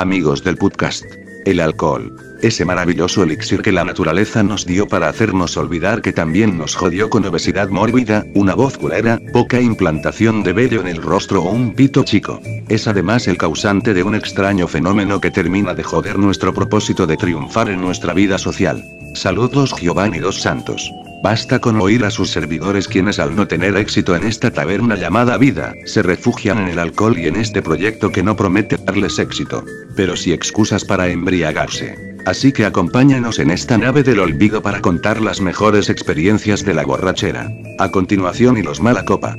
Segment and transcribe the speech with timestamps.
[0.00, 1.04] Amigos del podcast.
[1.44, 2.16] El alcohol.
[2.40, 7.10] Ese maravilloso elixir que la naturaleza nos dio para hacernos olvidar que también nos jodió
[7.10, 11.74] con obesidad mórbida, una voz culera, poca implantación de vello en el rostro o un
[11.74, 12.40] pito chico.
[12.70, 17.18] Es además el causante de un extraño fenómeno que termina de joder nuestro propósito de
[17.18, 18.82] triunfar en nuestra vida social.
[19.14, 20.90] Saludos Giovanni dos Santos.
[21.22, 25.36] Basta con oír a sus servidores quienes al no tener éxito en esta taberna llamada
[25.36, 29.62] vida, se refugian en el alcohol y en este proyecto que no promete darles éxito.
[29.96, 32.16] Pero sí excusas para embriagarse.
[32.24, 36.86] Así que acompáñanos en esta nave del olvido para contar las mejores experiencias de la
[36.86, 37.50] borrachera.
[37.78, 39.36] A continuación y los mala copa.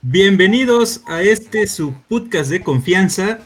[0.00, 3.40] Bienvenidos a este su podcast de confianza.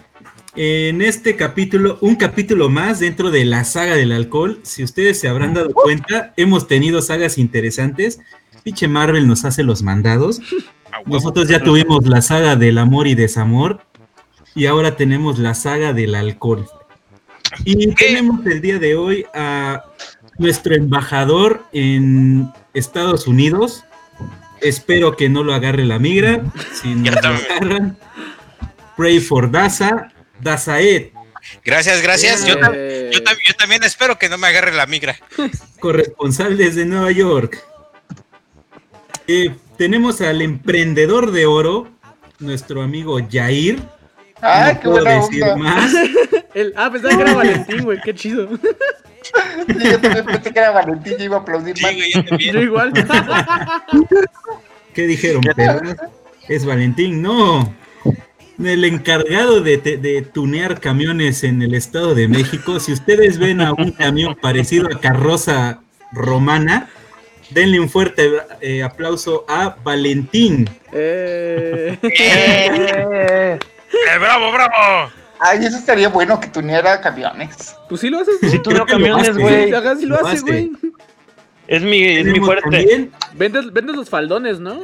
[0.56, 4.58] En este capítulo, un capítulo más dentro de la saga del alcohol.
[4.62, 8.18] Si ustedes se habrán dado cuenta, hemos tenido sagas interesantes.
[8.64, 10.40] Pinche Marvel nos hace los mandados.
[11.06, 13.82] Nosotros ya tuvimos la saga del amor y desamor.
[14.56, 16.66] Y ahora tenemos la saga del alcohol.
[17.64, 19.84] Y tenemos el día de hoy a
[20.38, 23.84] nuestro embajador en Estados Unidos.
[24.60, 26.42] Espero que no lo agarre la migra.
[26.72, 27.96] Si nos lo agarran,
[28.96, 30.12] pray for Daza.
[30.42, 31.08] Dazaed.
[31.64, 32.44] Gracias, gracias.
[32.46, 32.74] Yo, tam-
[33.10, 35.16] yo tam- yo también espero que no me agarre la migra.
[35.80, 37.58] corresponsal desde Nueva York.
[39.26, 41.88] Eh, tenemos al emprendedor de oro,
[42.38, 43.78] nuestro amigo Jair.
[44.42, 45.56] ¡Ay, no qué puedo buena decir onda!
[45.56, 45.92] más.
[46.54, 48.48] El, ah, pensaba que era Valentín, güey, qué chido.
[49.66, 51.94] Sí, yo también pensé que era Valentín y iba a aplaudir Sí, más.
[51.94, 52.52] güey, yo.
[52.52, 52.92] Yo igual.
[54.94, 55.42] ¿Qué dijeron?
[56.48, 57.72] Es Valentín, no.
[58.64, 62.78] El encargado de, tunear camiones en el Estado de México.
[62.78, 65.80] Si ustedes ven a un camión parecido a carroza
[66.12, 66.90] romana,
[67.50, 68.30] denle un fuerte
[68.60, 70.68] eh, aplauso a Valentín.
[70.92, 73.58] Eh, ¡Eh,
[74.18, 75.10] bravo, bravo!
[75.38, 77.74] Ay, eso estaría bueno que tuneara camiones.
[77.88, 79.64] pues sí lo haces, Sí, lo camiones, güey.
[79.64, 80.70] Sí, lo Lo hace, güey.
[81.66, 82.62] Es mi, es mi fuerte.
[82.68, 84.80] también Vendes, vendes los faldones, ¿no?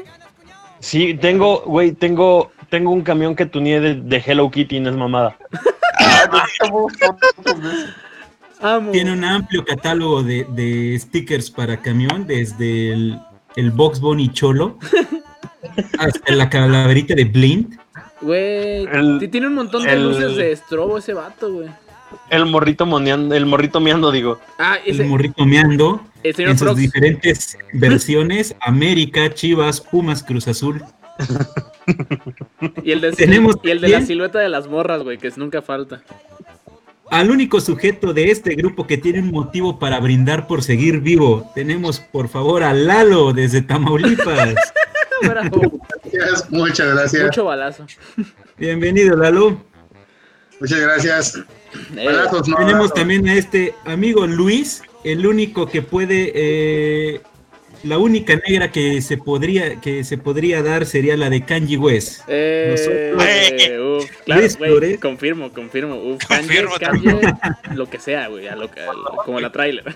[0.78, 4.96] Sí, tengo, güey, tengo, tengo un camión que tuneé de, de Hello Kitty, no es
[4.96, 5.36] mamada.
[8.92, 13.18] Tiene un amplio catálogo de, de stickers para camión, desde el,
[13.56, 14.78] el Box Bunny Cholo
[15.98, 17.78] hasta la calaverita de Blind.
[18.22, 18.86] Güey,
[19.30, 21.68] tiene un montón de el- luces de estrobo ese vato, güey.
[22.30, 24.40] El morrito moneando, el morrito meando, digo.
[24.58, 26.80] Ah, El morrito meando el señor en sus Prox.
[26.80, 30.82] diferentes versiones: América, Chivas, Pumas, Cruz Azul.
[32.82, 35.38] Y el de, Tenemos y el de la silueta de las morras, güey, que es
[35.38, 36.02] nunca falta.
[37.10, 41.50] Al único sujeto de este grupo que tiene un motivo para brindar por seguir vivo,
[41.54, 44.54] tenemos por favor a Lalo desde Tamaulipas.
[45.22, 45.80] Bravo.
[46.12, 47.24] Gracias, muchas gracias.
[47.24, 47.86] Mucho balazo.
[48.58, 49.56] Bienvenido, Lalo.
[50.60, 51.36] Muchas gracias.
[51.96, 57.20] Eh, Balazos, no, Tenemos también a este amigo Luis, el único que puede, eh,
[57.84, 62.22] la única negra que se podría, que se podría dar sería la de Kanji West.
[62.28, 64.98] Eh, Nosotros- eh, uf, claro, Luis güey, Flores.
[65.00, 65.94] confirmo, confirmo.
[65.96, 66.74] Uf, Confirmo
[67.74, 69.84] lo que sea, güey, a lo que- a lo- como la trailer.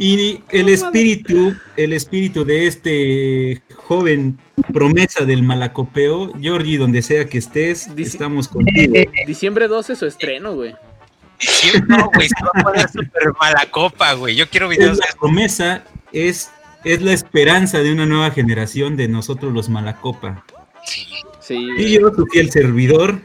[0.00, 4.38] Y el espíritu, el espíritu de este joven
[4.72, 8.94] promesa del malacopeo, Georgie, donde sea que estés, Dice- estamos contigo.
[9.26, 10.76] Diciembre 12 su estreno, güey.
[11.86, 14.34] No, güey, se va a poner súper mala copa, güey.
[14.36, 16.50] Yo quiero Es videos la de promesa, es,
[16.84, 20.44] es la esperanza de una nueva generación de nosotros los malacopa.
[21.40, 21.68] Sí.
[21.78, 23.20] Y yo, tu fiel servidor,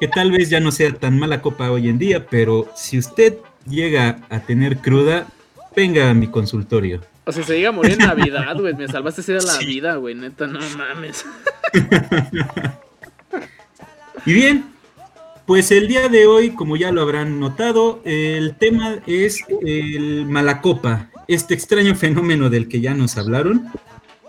[0.00, 3.36] que tal vez ya no sea tan mala copa hoy en día, pero si usted
[3.68, 5.26] llega a tener cruda,
[5.74, 7.02] venga a mi consultorio.
[7.24, 8.74] O sea, se llega a morir en Navidad, güey.
[8.74, 9.66] Me salvaste así de la Sí.
[9.66, 10.14] vida, güey.
[10.14, 11.24] Neta, no mames.
[14.24, 14.64] Y bien,
[15.46, 21.10] pues el día de hoy, como ya lo habrán notado, el tema es el malacopa,
[21.28, 23.66] este extraño fenómeno del que ya nos hablaron.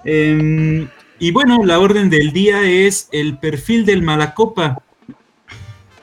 [0.05, 0.87] Em,
[1.19, 4.81] y bueno, la orden del día es el perfil del malacopa.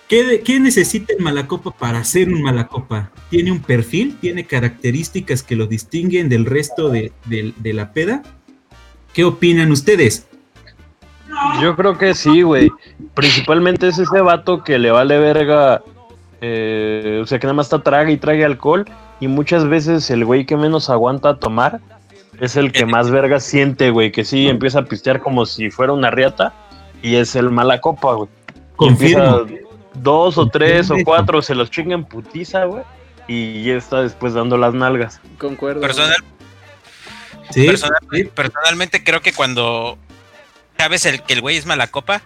[0.09, 3.11] ¿Qué, necesita el malacopa para ser un malacopa?
[3.31, 4.17] ¿Tiene un perfil?
[4.21, 8.23] ¿Tiene características que lo distinguen del resto de- de la peda?
[9.13, 10.27] ¿Qué opinan ustedes?
[11.61, 12.71] Yo creo que sí, güey.
[13.15, 15.83] Principalmente es ese vato que le vale verga.
[16.41, 18.85] eh, o sea, que nada más está traga y trague alcohol.
[19.21, 21.81] Y muchas veces el güey que menos aguanta tomar
[22.41, 24.11] es el que más verga siente, güey.
[24.13, 26.53] Que sí empieza a pistear como si fuera una riata.
[27.03, 28.29] Y es el mala copa, güey.
[28.77, 29.39] Confirmo.
[29.39, 29.65] empieza
[29.95, 32.83] dos o tres o cuatro, se los chinga en putiza, güey.
[33.29, 35.21] Y ya está después dando las nalgas.
[35.39, 35.81] Concuerdo.
[35.81, 36.17] personal.
[37.51, 38.25] Sí, Personal- sí.
[38.25, 39.97] Personalmente creo que cuando
[40.85, 42.21] sabes el que el güey es mala copa,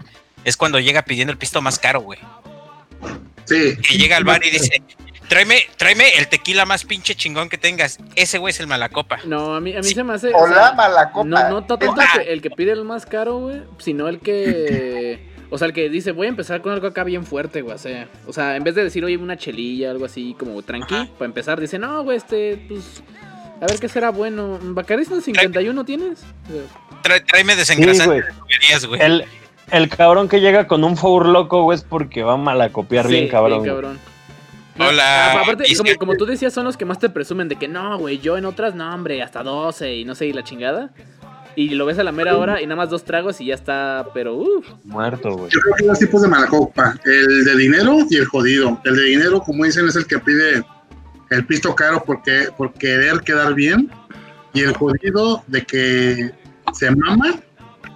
[0.44, 2.18] es cuando llega pidiendo el pisto más caro, güey.
[3.44, 4.82] Sí, Que llega al bar y dice,
[5.28, 7.98] tráeme, tráeme el tequila más pinche chingón que tengas.
[8.16, 9.20] Ese güey es el mala copa.
[9.24, 10.34] No, a mí, a mí se me hace.
[10.34, 11.28] O o sea, la mala copa.
[11.28, 12.08] No, no tanto Ah.
[12.16, 15.28] el que, el que pide el más caro, güey, sino el que.
[15.50, 17.74] O sea, el que dice, voy a empezar con algo acá bien fuerte, güey.
[17.76, 20.94] O sea, o sea en vez de decir, oye, una chelilla, algo así como tranqui,
[20.94, 21.08] Ajá.
[21.16, 23.02] para empezar, dice, no, güey, este, pues.
[23.60, 24.58] A ver qué será bueno.
[24.62, 26.20] ¿Bacarí 51 tienes?
[27.02, 29.00] Tráeme Sí, desengrasante tuberías, güey.
[29.00, 29.24] El,
[29.70, 33.12] el cabrón que llega con un four loco, güey, es porque va a malacopiar sí,
[33.12, 33.58] bien cabrón.
[33.60, 33.70] güey.
[33.70, 33.98] cabrón.
[34.80, 37.56] Hola, Ah, aparte, dice- como, como tú decías, son los que más te presumen de
[37.56, 40.44] que no, güey, yo en otras, no, hombre, hasta 12 y no sé, y la
[40.44, 40.90] chingada.
[41.56, 44.06] Y lo ves a la mera hora y nada más dos tragos y ya está,
[44.14, 44.64] pero uff.
[44.84, 45.50] Muerto, güey.
[45.50, 48.80] yo creo que hay dos tipos de mala copa, el de dinero y el jodido.
[48.84, 50.62] El de dinero, como dicen, es el que pide
[51.30, 53.90] el pisto caro porque, por querer quedar bien,
[54.54, 56.30] y el jodido de que
[56.72, 57.40] se mama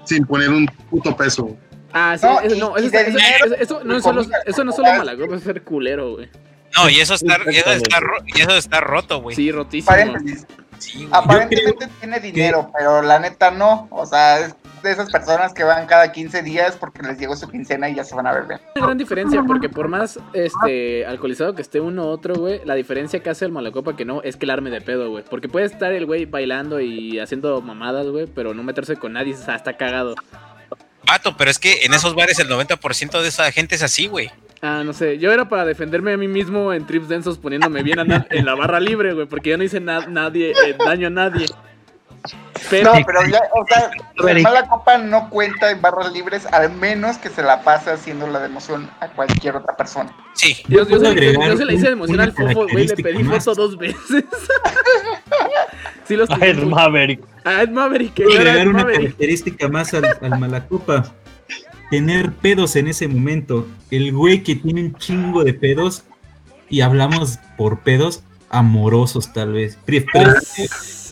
[0.04, 1.56] sin poner un puto peso.
[1.92, 4.76] Ah, sí, No, eso, no, eso, está- eso- eso- eso no solo, eso no es
[4.76, 4.92] comida.
[4.94, 6.28] solo malagopa, es ser culero, güey.
[6.76, 9.36] No, y eso está, y eso está, y eso está roto, güey.
[9.36, 9.88] Sí, rotísimo.
[9.90, 10.46] Paréntesis.
[10.78, 11.06] Sí.
[11.12, 13.88] Aparentemente tiene dinero, pero la neta no.
[13.90, 17.48] O sea, es de esas personas que van cada 15 días porque les llegó su
[17.48, 18.60] quincena y ya se van a beber.
[18.60, 22.60] Hay una gran diferencia porque por más este alcoholizado que esté uno u otro, güey,
[22.64, 25.24] la diferencia que hace el malacopa que no es que el arme de pedo, güey.
[25.28, 29.34] Porque puede estar el güey bailando y haciendo mamadas, güey, pero no meterse con nadie,
[29.34, 30.14] o sea, está cagado.
[31.06, 34.30] Vato, pero es que en esos bares el 90% de esa gente es así, güey.
[34.64, 37.98] Ah, no sé, yo era para defenderme a mí mismo en trips densos poniéndome bien
[38.30, 41.46] en la barra libre, güey, porque yo no hice na- nadie, eh, daño a nadie.
[42.70, 46.72] Pero, No, pero ya, o sea, la mala copa no cuenta en barras libres, al
[46.72, 50.14] menos que se la pase haciendo la de emoción a cualquier otra persona.
[50.34, 50.56] Sí.
[50.68, 53.54] yo, yo, se- yo se la hice de emoción al fofo, güey, le pedí foto
[53.54, 54.24] dos veces.
[56.04, 57.24] sí los Ah, es muy- Maverick.
[57.44, 59.00] Ah, es Maverick, que agregar Ed una Maverick.
[59.02, 61.12] característica más al, al Malacopa.
[61.90, 63.66] Tener pedos en ese momento.
[63.90, 66.04] El güey que tiene un chingo de pedos,
[66.70, 69.76] y hablamos por pedos amorosos tal vez.
[69.84, 70.06] Pre-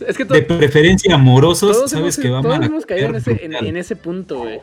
[0.01, 2.65] pre- Es, es que to- de preferencia amorosos, todos, sabes hemos, que va a todos
[2.65, 4.59] hemos caído en ese, en, ese punto, güey.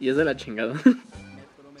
[0.00, 0.74] Y es de la chingada.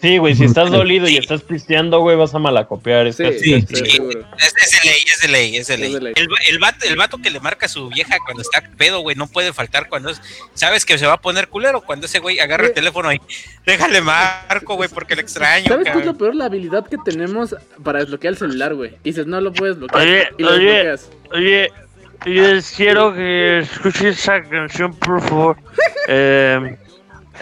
[0.00, 3.06] Sí, güey, si estás dolido y estás pisteando, güey, vas a malacopiar.
[3.06, 4.24] es Sí, casi- sí, casi- sí, seguro.
[4.36, 5.94] Es, es de ley, es de ley, es de Es ley.
[5.94, 6.12] de ley.
[6.16, 9.14] El, el vato, el vato que le marca a su vieja cuando está pedo, güey,
[9.14, 10.20] no puede faltar cuando es,
[10.54, 13.20] sabes que se va a poner culero cuando ese güey agarra el teléfono y
[13.64, 15.68] déjale marco, güey, porque le extraño.
[15.68, 16.18] ¿Sabes qué es lo cabrón".
[16.18, 16.34] peor?
[16.34, 17.54] La habilidad que tenemos
[17.84, 18.96] para desbloquear el celular, güey.
[19.04, 20.02] Dices, no lo puedes bloquear.
[20.02, 20.64] Oye, y lo oye.
[20.64, 21.10] desbloqueas.
[21.32, 21.70] Oye,
[22.26, 22.42] yo
[22.76, 25.56] quiero que escuches esa canción, por favor.
[26.08, 26.76] Eh,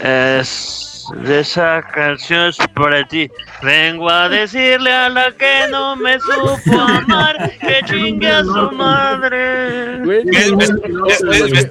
[0.03, 0.87] es-
[1.25, 3.29] de esa canción es para ti.
[3.63, 9.99] Vengo a decirle a la que no me supo amar que chingue a su madre.
[10.05, 10.23] Güey,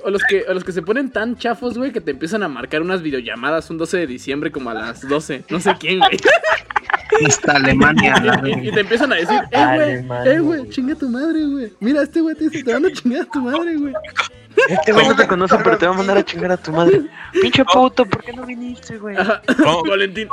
[0.03, 2.47] o los que- o los que se ponen tan chafos, güey, que te empiezan a
[2.47, 5.43] marcar unas videollamadas un 12 de diciembre como a las 12.
[5.49, 6.17] No sé quién, güey.
[7.25, 8.19] Hasta Alemania.
[8.19, 11.73] la Y, te empiezan a decir, eh, güey, eh, güey, chinga tu madre, güey.
[11.79, 13.93] Mira, este güey te, te van a chingar a tu madre, güey.
[14.67, 17.01] Este güey no te conoce, pero te va a mandar a chingar a tu madre.
[17.41, 19.15] Pinche puto, ¿por qué no viniste, güey?
[19.63, 19.83] ¿Cómo?
[19.89, 20.27] Valentín.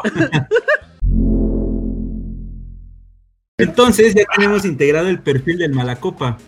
[3.58, 6.38] Entonces ya tenemos integrado el perfil del Malacopa.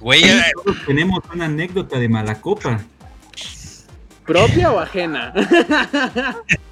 [0.00, 2.80] Güey, eh, todos tenemos una anécdota de Malacopa.
[4.26, 5.32] ¿Propia o ajena?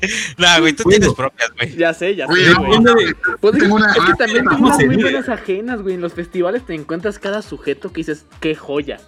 [0.38, 0.98] no, güey, tú Bueno.
[0.98, 1.76] tienes propias, güey.
[1.76, 3.14] ya sé, ya Oye, sé, güey.
[3.40, 5.94] Pues, Tengo una- es que también tengo unas ¿cómo muy buenas ajenas, güey.
[5.94, 8.98] En los festivales te encuentras cada sujeto que dices, qué joya.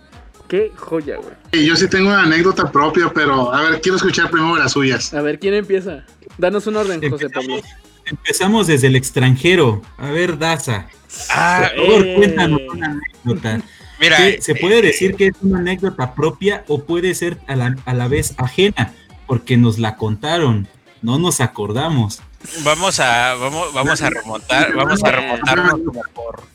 [0.48, 1.34] Qué joya, güey.
[1.52, 5.14] Y yo sí tengo una anécdota propia, pero a ver, quiero escuchar primero las suyas.
[5.14, 6.04] A ver, ¿quién empieza?
[6.36, 7.60] Danos un orden, José Pablo.
[8.04, 9.80] Empezamos desde el extranjero.
[9.96, 10.88] A ver, Daza,
[11.30, 12.14] Ah, por favor, Eh.
[12.16, 12.86] cuéntanos una
[13.24, 13.60] anécdota.
[14.00, 17.76] mira, Que se puede decir que es una anécdota propia o puede ser a la,
[17.84, 18.92] a la vez ajena,
[19.26, 20.66] porque nos la contaron,
[21.02, 22.22] no nos acordamos.
[22.64, 26.46] vamos a, vamos, vamos a remontar, vamos a remontarnos como por De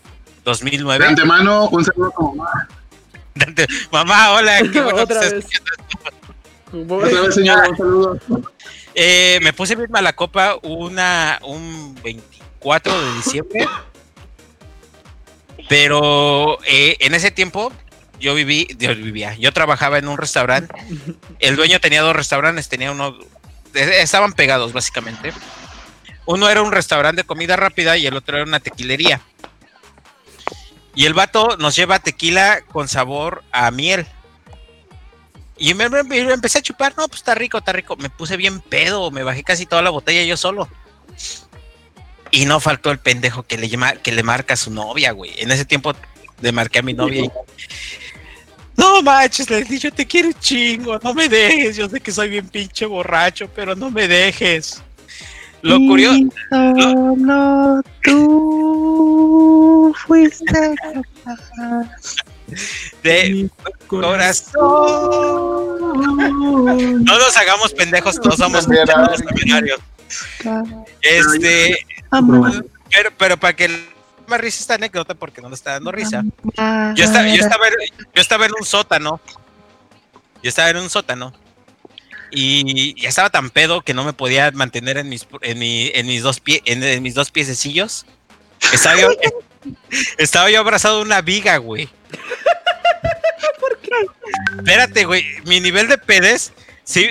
[0.44, 1.06] 2009.
[1.08, 2.68] antemano, un saludo a tu mamá.
[3.92, 5.46] Mamá, hola, qué bueno que Otra estás vez.
[5.46, 6.96] escuchando.
[6.96, 8.20] Otra vez, señora, un saludo.
[8.96, 13.68] Eh, me puse bien mala copa una, un 24 de diciembre.
[15.70, 17.72] Pero eh, en ese tiempo
[18.20, 20.74] yo viví, yo vivía, yo trabajaba en un restaurante.
[21.40, 23.18] El dueño tenía dos restaurantes, tenía uno,
[23.74, 25.34] estaban pegados básicamente.
[26.26, 29.22] Uno era un restaurante de comida rápida y el otro era una tequilería.
[30.94, 34.06] Y el vato nos lleva tequila con sabor a miel.
[35.58, 37.96] Y me, empecé a chupar, no, pues está rico, está rico.
[37.96, 40.68] Me puse bien pedo, me bajé casi toda la botella yo solo.
[42.32, 43.70] Y no faltó el pendejo que le,
[44.04, 45.34] que le marca a su novia, güey.
[45.38, 45.94] En ese tiempo
[46.42, 47.32] le marqué a mi novia y...
[48.78, 51.76] No, manches, Leslie, yo te quiero un chingo, no me dejes.
[51.76, 54.82] Yo sé que soy bien pinche borracho, pero no me dejes.
[55.64, 56.30] Lo curioso.
[56.52, 60.76] No, tú fuiste
[63.04, 63.50] de
[63.88, 64.54] corazón.
[67.04, 69.80] No nos hagamos pendejos, todos somos temerarios.
[71.02, 71.78] Este,
[72.92, 73.97] pero, pero para que
[74.28, 76.24] más risa esta anécdota, porque no le está dando risa.
[76.96, 79.22] Yo estaba, yo estaba, en- yo estaba en un sótano.
[80.44, 81.34] Yo estaba en un sótano.
[82.30, 86.06] Y ya estaba tan pedo que no me podía mantener en mis, en mi- en
[86.08, 88.06] mis dos pies, en, en mis dos piececillos.
[88.74, 89.10] Estaba yo,
[90.18, 91.90] estaba yo abrazado a una viga, güey.
[94.58, 95.26] Espérate, güey.
[95.46, 96.52] Mi nivel de pedes,
[96.88, 97.06] sí,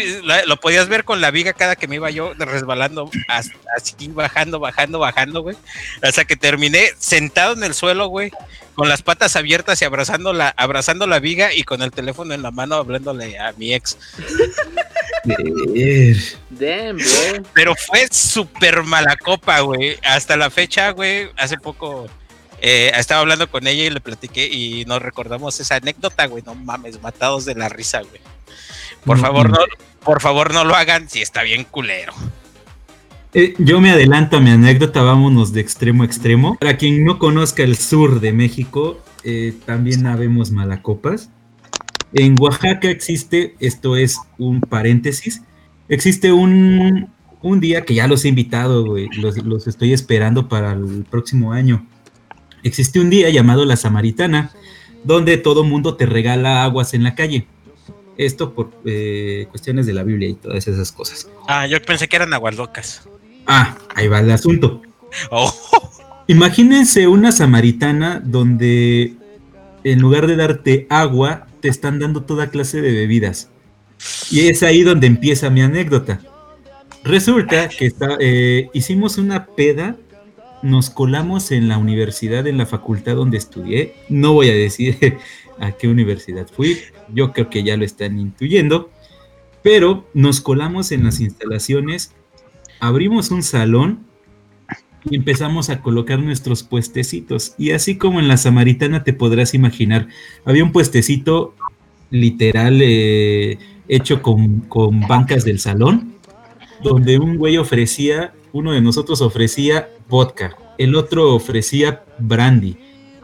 [0.46, 4.58] lo podías ver con la viga cada que me iba yo resbalando, as- así bajando,
[4.58, 5.56] bajando, bajando, güey.
[6.02, 8.30] Hasta que terminé sentado en el suelo, güey,
[8.74, 12.42] con las patas abiertas y abrazando la, abrazando la viga y con el teléfono en
[12.42, 13.98] la mano hablándole a mi ex.
[16.50, 17.42] Damn, bro.
[17.52, 19.98] Pero fue súper mala copa, güey.
[20.04, 22.06] Hasta la fecha, güey, hace poco
[22.60, 26.42] eh, estaba hablando con ella y le platiqué y nos recordamos esa anécdota, güey.
[26.44, 28.20] No mames, matados de la risa, güey.
[29.06, 29.56] Por No, favor, no.
[29.56, 29.64] no,
[30.04, 32.12] por favor, no lo hagan si está bien culero.
[33.32, 36.56] Eh, yo me adelanto a mi anécdota, vámonos de extremo a extremo.
[36.58, 41.30] Para quien no conozca el sur de México, eh, también habemos malacopas.
[42.12, 45.42] En Oaxaca existe, esto es un paréntesis,
[45.88, 47.10] existe un,
[47.42, 51.52] un día que ya los he invitado, güey, los, los estoy esperando para el próximo
[51.52, 51.86] año.
[52.62, 54.50] Existe un día llamado la Samaritana,
[55.04, 57.46] donde todo mundo te regala aguas en la calle.
[58.18, 61.28] Esto por eh, cuestiones de la Biblia y todas esas cosas.
[61.48, 63.08] Ah, yo pensé que eran aguardocas.
[63.46, 64.82] Ah, ahí va el asunto.
[65.30, 65.52] Oh,
[66.26, 69.14] Imagínense una samaritana donde
[69.84, 73.48] en lugar de darte agua, te están dando toda clase de bebidas.
[74.30, 76.20] Y es ahí donde empieza mi anécdota.
[77.04, 79.96] Resulta que está- eh, hicimos una peda,
[80.62, 83.94] nos colamos en la universidad, en la facultad donde estudié.
[84.08, 85.18] No voy a decir
[85.60, 86.78] a qué universidad fui,
[87.12, 88.90] yo creo que ya lo están intuyendo.
[89.62, 92.12] Pero nos colamos en las instalaciones,
[92.78, 94.06] abrimos un salón
[95.10, 97.54] y empezamos a colocar nuestros puestecitos.
[97.58, 100.08] Y así como en la Samaritana te podrás imaginar,
[100.44, 101.54] había un puestecito
[102.10, 103.58] literal eh,
[103.88, 106.14] hecho con, con bancas del salón,
[106.82, 112.76] donde un güey ofrecía, uno de nosotros ofrecía vodka, el otro ofrecía brandy,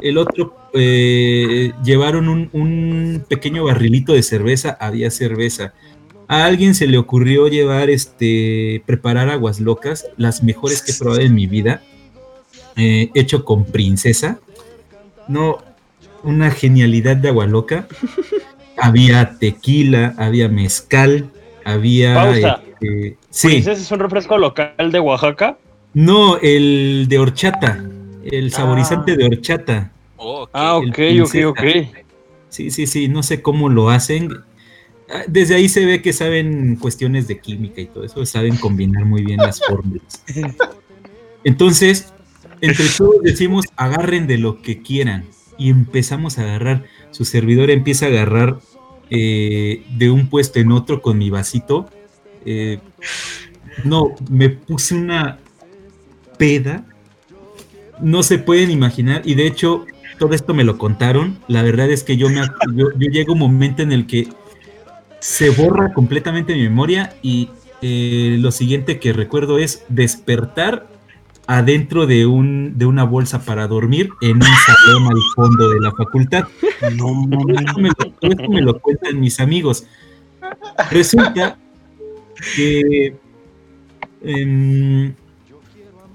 [0.02, 5.72] el otro eh, llevaron un, un pequeño barrilito de cerveza, había cerveza.
[6.28, 11.20] A alguien se le ocurrió llevar este, preparar aguas locas, las mejores que he probado
[11.20, 11.82] en mi vida,
[12.76, 14.38] eh, hecho con princesa.
[15.28, 15.58] No,
[16.22, 17.86] una genialidad de agua loca.
[18.78, 21.30] había tequila, había mezcal,
[21.64, 22.14] había.
[22.14, 22.62] Pausa.
[22.80, 25.58] este, sí, ¿Princesa es un refresco local de Oaxaca?
[25.94, 27.84] no, el de horchata,
[28.24, 29.16] el saborizante Ah.
[29.16, 29.91] de horchata.
[30.22, 30.50] Oh, ok.
[30.52, 31.64] Ah, El ok, ok, ok.
[32.48, 34.30] Sí, sí, sí, no sé cómo lo hacen.
[35.10, 39.04] Ah, Desde ahí se ve que saben cuestiones de química y todo eso, saben combinar
[39.04, 40.22] muy bien las fórmulas.
[41.44, 42.12] Entonces,
[42.60, 45.24] entre todos decimos, agarren de lo que quieran.
[45.58, 48.58] Y empezamos a agarrar, su servidor empieza a agarrar
[49.10, 51.88] eh, de un puesto en otro con mi vasito.
[52.44, 52.78] Eh,
[53.84, 55.38] no, me puse una
[56.38, 56.84] peda.
[58.00, 59.22] No se pueden imaginar.
[59.24, 59.86] Y de hecho,
[60.22, 61.38] todo esto me lo contaron.
[61.48, 62.42] La verdad es que yo me
[62.76, 64.28] yo, yo llego a un momento en el que
[65.18, 67.50] se borra completamente mi memoria y
[67.80, 70.86] eh, lo siguiente que recuerdo es despertar
[71.48, 75.90] adentro de un de una bolsa para dormir en un salón al fondo de la
[75.90, 76.44] facultad.
[76.96, 77.26] No
[77.58, 79.84] Esto me, lo, esto me lo cuentan mis amigos.
[80.92, 81.58] Resulta
[82.54, 83.16] que
[84.22, 85.14] em,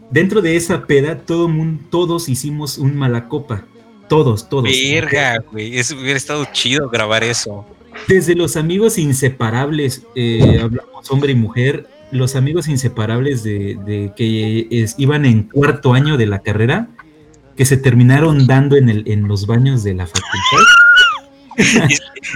[0.09, 3.65] dentro de esa peda todo mun- todos hicimos un malacopa.
[4.09, 4.63] Todos, todos.
[4.71, 5.77] Verga, güey.
[5.77, 7.65] Eso hubiera estado chido grabar eso.
[8.07, 14.67] Desde los amigos inseparables, eh, hablamos hombre y mujer, los amigos inseparables de, de que
[14.69, 16.87] es- iban en cuarto año de la carrera,
[17.57, 20.63] que se terminaron dando en, el, en los baños de la facultad.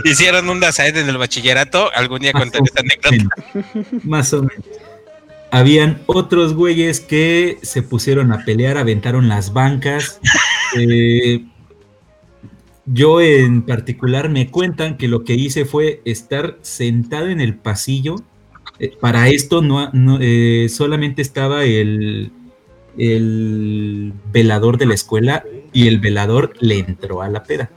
[0.04, 1.92] Hicieron un Dazaed en el bachillerato.
[1.94, 3.36] Algún día contaré esta anécdota.
[4.04, 4.66] Más o menos.
[5.52, 10.20] Habían otros güeyes que se pusieron a pelear, aventaron las bancas.
[10.80, 11.46] eh,
[12.86, 18.16] yo en particular me cuentan que lo que hice fue estar sentado en el pasillo.
[18.80, 22.32] Eh, para esto no, no, eh, solamente estaba el,
[22.98, 27.70] el velador de la escuela y el velador le entró a la peda.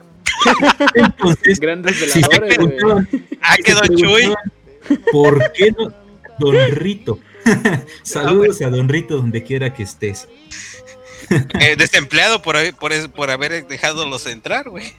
[0.94, 2.28] Entonces, Grandes si se
[3.40, 4.22] Ah, si se quedó Chuy.
[4.22, 4.52] preguntaban,
[5.12, 5.92] ¿Por qué no?
[6.38, 7.18] Don Rito.
[8.02, 10.28] Saludos a Don Rito donde quiera que estés.
[11.60, 14.92] Eh, desempleado por, haber- por, por haber dejado los entrar, güey.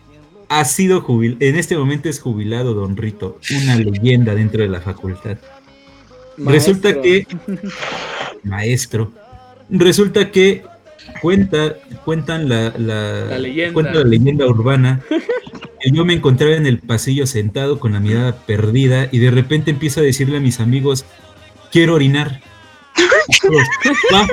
[0.49, 4.79] Ha sido jubil, en este momento es jubilado Don Rito, una leyenda dentro de la
[4.79, 5.37] facultad.
[6.37, 7.25] Resulta que
[8.43, 9.11] maestro,
[9.69, 10.63] resulta que
[11.21, 13.73] cuenta, cuentan la, la, La leyenda.
[13.73, 15.01] cuenta la leyenda urbana
[15.81, 19.71] que yo me encontraba en el pasillo sentado con la mirada perdida y de repente
[19.71, 21.05] empiezo a decirle a mis amigos
[21.71, 22.41] quiero orinar.
[23.41, 23.63] Todos,
[24.13, 24.27] "Va,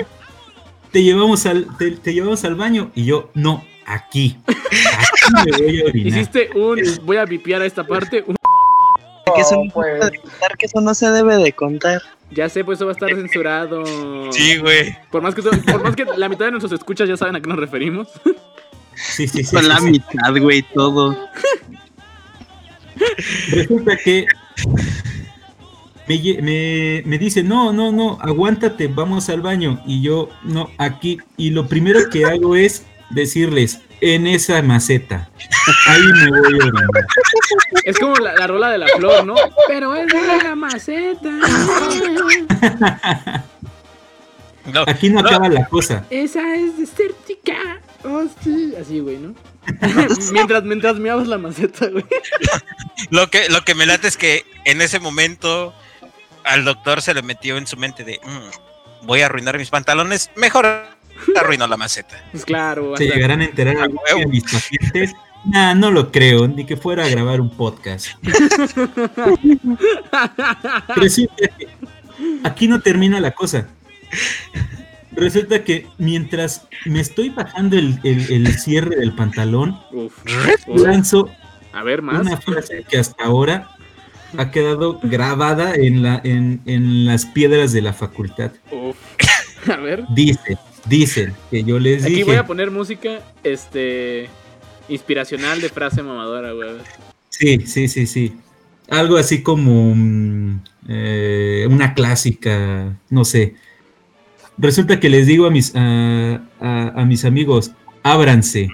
[0.92, 5.80] te llevamos al te, te llevamos al baño y yo no aquí aquí me voy
[5.80, 6.06] a orinar.
[6.20, 6.80] Hiciste un.
[7.04, 8.24] Voy a vipiar a esta parte.
[8.26, 8.36] un-
[9.34, 12.02] Que eso no pues, se debe de contar, que eso no se debe de contar.
[12.32, 13.82] ya sé, pues eso va a estar censurado.
[14.32, 14.94] Sí, güey.
[15.10, 17.48] Por más, que, por más que la mitad de nuestros escuchas ya saben a qué
[17.48, 18.08] nos referimos.
[18.94, 19.84] Sí, sí, sí, Con sí, la sí.
[19.90, 21.16] mitad, güey, todo.
[23.52, 24.26] Resulta que
[26.08, 29.82] me, me, me dice, no, no, no, aguántate, vamos al baño.
[29.86, 31.18] Y yo, no, aquí.
[31.36, 35.30] Y lo primero que hago es decirles, en esa maceta,
[35.86, 36.86] ahí me voy a orinar.
[37.84, 39.34] Es como la, la rola de la flor, ¿no?
[39.68, 41.30] Pero es de la maceta.
[44.72, 45.28] No, Aquí no No.
[45.28, 46.04] acaba la cosa.
[46.10, 47.80] Esa es desértica.
[48.04, 48.74] Oh, sí.
[48.80, 49.34] Así, güey, ¿no?
[50.32, 52.04] mientras, mientras meabas la maceta, güey.
[53.10, 55.74] lo, que, lo que me late es que en ese momento
[56.44, 60.30] al doctor se le metió en su mente de "Mm, voy a arruinar mis pantalones,
[60.36, 60.66] mejor
[61.40, 62.22] arruino la maceta.
[62.30, 62.96] Pues claro.
[62.96, 63.88] Se llegarán a enterar A
[64.28, 65.12] mis pacientes.
[65.44, 68.06] Nah, no lo creo, ni que fuera a grabar un podcast.
[70.96, 71.68] Resulta que
[72.44, 73.66] aquí no termina la cosa.
[75.12, 80.14] Resulta que mientras me estoy bajando el, el- el cierre del pantalón, Uf,
[80.68, 80.80] uf.
[80.80, 81.28] lanzo
[81.72, 82.20] A ver, más.
[82.20, 83.68] una frase que hasta ahora
[84.38, 88.52] ha quedado grabada en, la, en, en las piedras de la facultad.
[88.70, 88.96] Uf.
[89.70, 90.04] A ver.
[90.14, 92.24] Dice, dicen que yo les Aquí dije.
[92.24, 94.28] voy a poner música, este,
[94.88, 96.70] inspiracional de frase mamadora, güey.
[97.28, 98.32] Sí, sí, sí, sí.
[98.90, 103.54] Algo así como mm, eh, una clásica, no sé.
[104.58, 108.68] Resulta que les digo a mis, a, a- a mis amigos, ábranse.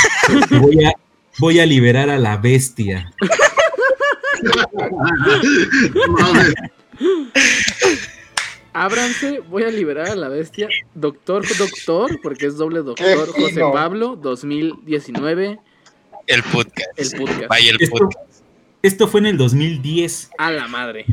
[0.60, 0.92] Voy a,
[1.38, 3.12] voy a liberar a la bestia.
[8.72, 10.68] Ábranse, voy a liberar a la bestia.
[10.94, 13.28] Doctor, doctor, porque es doble doctor.
[13.32, 13.60] José.
[13.72, 15.58] Pablo, 2019,
[16.26, 16.88] El podcast.
[16.96, 17.48] el podcast.
[17.48, 18.24] Vaya el Esto, podcast.
[18.82, 21.06] esto fue en el 2010, A la madre.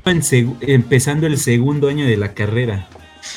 [0.62, 2.89] empezando el segundo año de la carrera.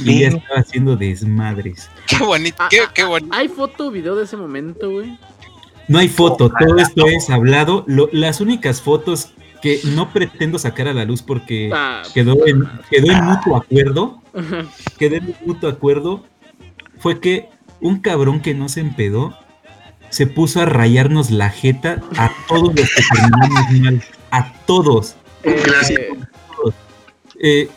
[0.04, 1.88] Y ya estaba haciendo desmadres.
[2.08, 3.32] Qué bonito, Ah, qué, ah, qué bonito.
[3.32, 5.16] ¿Hay foto o video de ese momento, güey?
[5.86, 7.84] No hay foto, todo esto es hablado.
[7.86, 9.28] Lo- las únicas fotos
[9.60, 14.22] que no pretendo sacar a la luz porque Ah, quedó en, quedó en mutuo acuerdo,
[14.98, 16.24] quedó en mutuo acuerdo,
[16.98, 17.48] fue que
[17.80, 19.36] un cabrón que no se empedó
[20.10, 25.16] se puso a rayarnos la jeta a todos los que terminamos mal, a todos.
[25.44, 26.16] Un eh, clásico.
[27.40, 27.68] Eh,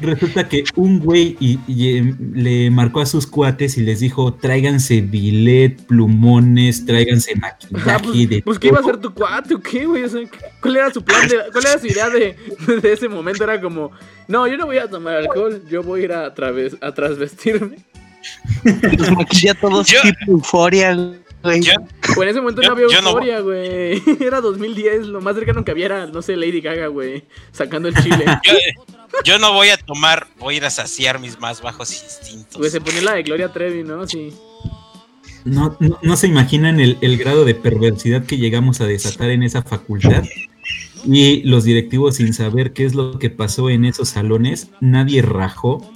[0.00, 4.34] resulta que un güey y, y, em, le marcó a sus cuates y les dijo,
[4.34, 8.90] tráiganse bilet, plumones, tráiganse ah, maquillaje pues, de pues, ¿qué iba a todo".
[8.90, 10.04] hacer tu cuate o qué, güey?
[10.04, 10.20] O sea,
[10.60, 11.28] ¿cuál era su plan?
[11.28, 12.36] De, ¿Cuál era su idea de,
[12.82, 13.44] de ese momento?
[13.44, 13.90] Era como,
[14.28, 17.76] no, yo no voy a tomar alcohol, yo voy a ir a, traves, a trasvestirme.
[18.96, 21.60] Los maquilla todos Yo- tipo euforia, güey.
[21.60, 21.72] Yo,
[22.14, 24.02] Pues en ese momento Yo- no había euforia, güey.
[24.20, 27.94] Era 2010, lo más cercano que había era, no sé, Lady Gaga, güey, sacando el
[28.02, 28.24] chile.
[29.24, 32.70] Yo, no voy a tomar, voy a ir a saciar mis más bajos instintos.
[32.70, 34.06] Se ponía la de Gloria Trevi, ¿no?
[34.06, 34.32] Sí.
[35.44, 39.42] No, no, no se imaginan el, el grado de perversidad que llegamos a desatar en
[39.42, 40.24] esa facultad.
[41.06, 45.86] Y los directivos sin saber qué es lo que pasó en esos salones, nadie rajó.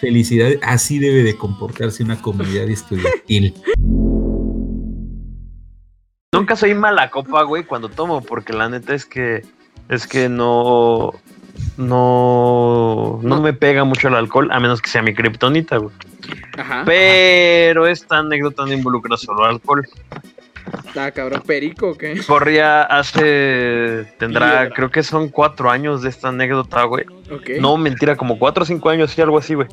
[0.00, 3.54] Felicidades, así debe de comportarse una comunidad estudiantil.
[6.32, 9.42] Nunca soy mala copa, güey, cuando tomo, porque la neta es que
[9.88, 11.12] es que no
[11.76, 15.94] no no me pega mucho el alcohol, a menos que sea mi kriptonita, güey.
[16.56, 16.82] Ajá.
[16.84, 19.86] Pero esta anécdota no involucra solo alcohol.
[20.96, 22.20] Ah, cabrón, perico, ¿o ¿qué?
[22.26, 24.74] Corría hace tendrá, Piedra.
[24.74, 27.04] creo que son cuatro años de esta anécdota, güey.
[27.60, 29.68] No, mentira, como cuatro o cinco años, sí, algo así, güey.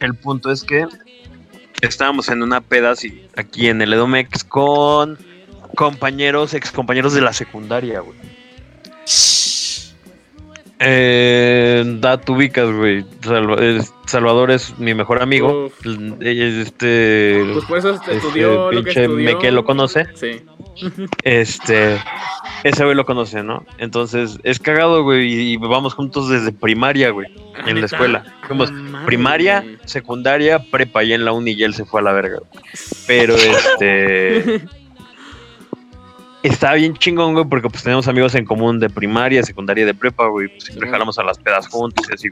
[0.00, 0.86] El punto es que
[1.80, 5.18] estábamos en una peda así, aquí en el Edomex con
[5.74, 8.18] compañeros, ex compañeros de la secundaria, güey.
[10.80, 13.04] Eh, da, tú ubicas, güey.
[13.22, 15.66] Salva- es- Salvador es mi mejor amigo.
[15.66, 15.86] Uf.
[16.20, 17.44] Ella es este.
[17.52, 19.24] Pues por eso este estudió lo que pinche estudió.
[19.34, 20.06] Meque lo conoce.
[20.14, 20.40] Sí.
[21.24, 21.98] Este.
[22.64, 23.64] Ese güey lo conoce, ¿no?
[23.78, 25.52] Entonces, es cagado, güey.
[25.52, 27.28] Y vamos juntos desde primaria, güey.
[27.56, 28.24] Ah, En la escuela.
[28.46, 28.72] Fuimos
[29.04, 31.02] primaria, secundaria, prepa.
[31.04, 32.38] Y en la uni y él se fue a la verga.
[33.06, 34.60] Pero este.
[36.42, 39.94] Estaba bien chingón, güey, porque pues tenemos amigos en común de primaria, secundaria y de
[39.94, 40.48] prepa, güey.
[40.48, 42.28] Pues siempre jalamos a las pedas juntos y así.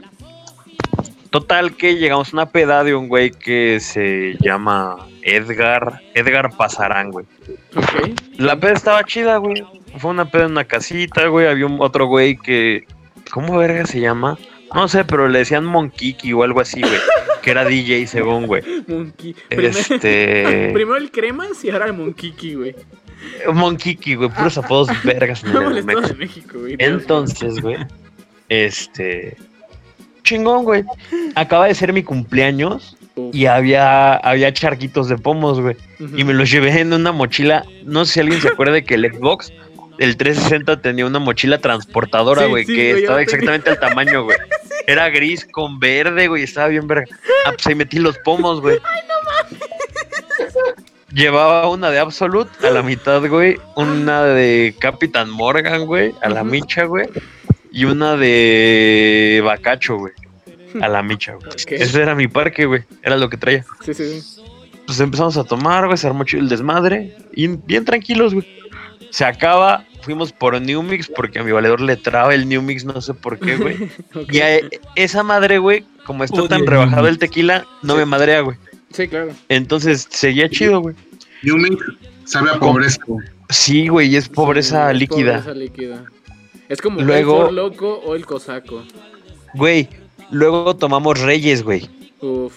[1.29, 7.11] Total que llegamos a una peda de un güey que se llama Edgar, Edgar Pasarán,
[7.11, 7.25] güey.
[7.75, 8.13] Ok.
[8.37, 9.63] La peda estaba chida, güey.
[9.97, 11.47] Fue una peda en una casita, güey.
[11.47, 12.85] Había un otro güey que.
[13.31, 14.37] ¿Cómo verga se llama?
[14.73, 16.99] No sé, pero le decían Monkiki o algo así, güey.
[17.41, 18.63] Que era DJ según, güey.
[18.87, 19.35] Monkey.
[19.49, 20.69] Este.
[20.73, 22.75] Primero el cremas y ahora el Monkiki, güey.
[23.53, 24.29] Monkiki, güey.
[24.29, 26.75] Puros apodos vergas en el de México, güey.
[26.79, 27.77] Entonces, güey.
[28.49, 29.37] Este.
[30.23, 30.83] Chingón, güey.
[31.35, 32.97] Acaba de ser mi cumpleaños
[33.33, 35.75] y había, había charquitos de pomos, güey.
[36.15, 37.65] Y me los llevé en una mochila.
[37.83, 39.51] No sé si alguien se acuerda que el Xbox,
[39.99, 44.23] el 360, tenía una mochila transportadora, Sí, güey, sí, que güey, estaba exactamente al tamaño,
[44.23, 44.37] güey.
[44.87, 47.05] Era gris con verde, güey, estaba bien verga.
[47.45, 48.79] Ah, pues ahí metí los pomos, güey.
[51.13, 53.57] Llevaba una de Absolute a la mitad, güey.
[53.75, 57.07] Una de Capitán Morgan, güey, a la micha, güey.
[57.71, 60.13] Y una de Bacacho, güey,
[60.81, 61.49] a la micha, güey.
[61.81, 62.83] Ese era mi parque, güey.
[63.03, 64.41] Era lo que traía Sí, sí, sí.
[64.85, 68.47] pues empezamos a tomar, güey, se armó chido el desmadre y bien tranquilos, güey.
[69.09, 72.83] Se acaba, fuimos por New Mix porque a mi valedor le traba el New Mix,
[72.83, 73.77] no sé por qué, güey.
[74.29, 74.59] Y a
[74.95, 77.99] esa madre, güey, como está Odio tan rebajado el tequila, no Sí.
[77.99, 78.57] me madrea, güey.
[78.91, 79.31] Sí, claro.
[79.49, 80.95] Entonces seguía chido, güey.
[81.43, 81.77] Yumi
[82.25, 83.01] sabe a pobreza.
[83.49, 85.39] Sí, güey, y es pobreza Sí, líquida.
[85.39, 86.05] Pobreza líquida.
[86.69, 88.83] Es como Luego- el loco o el cosaco.
[89.53, 89.87] Güey,
[90.31, 91.89] luego tomamos Reyes, güey.
[92.21, 92.53] Uf.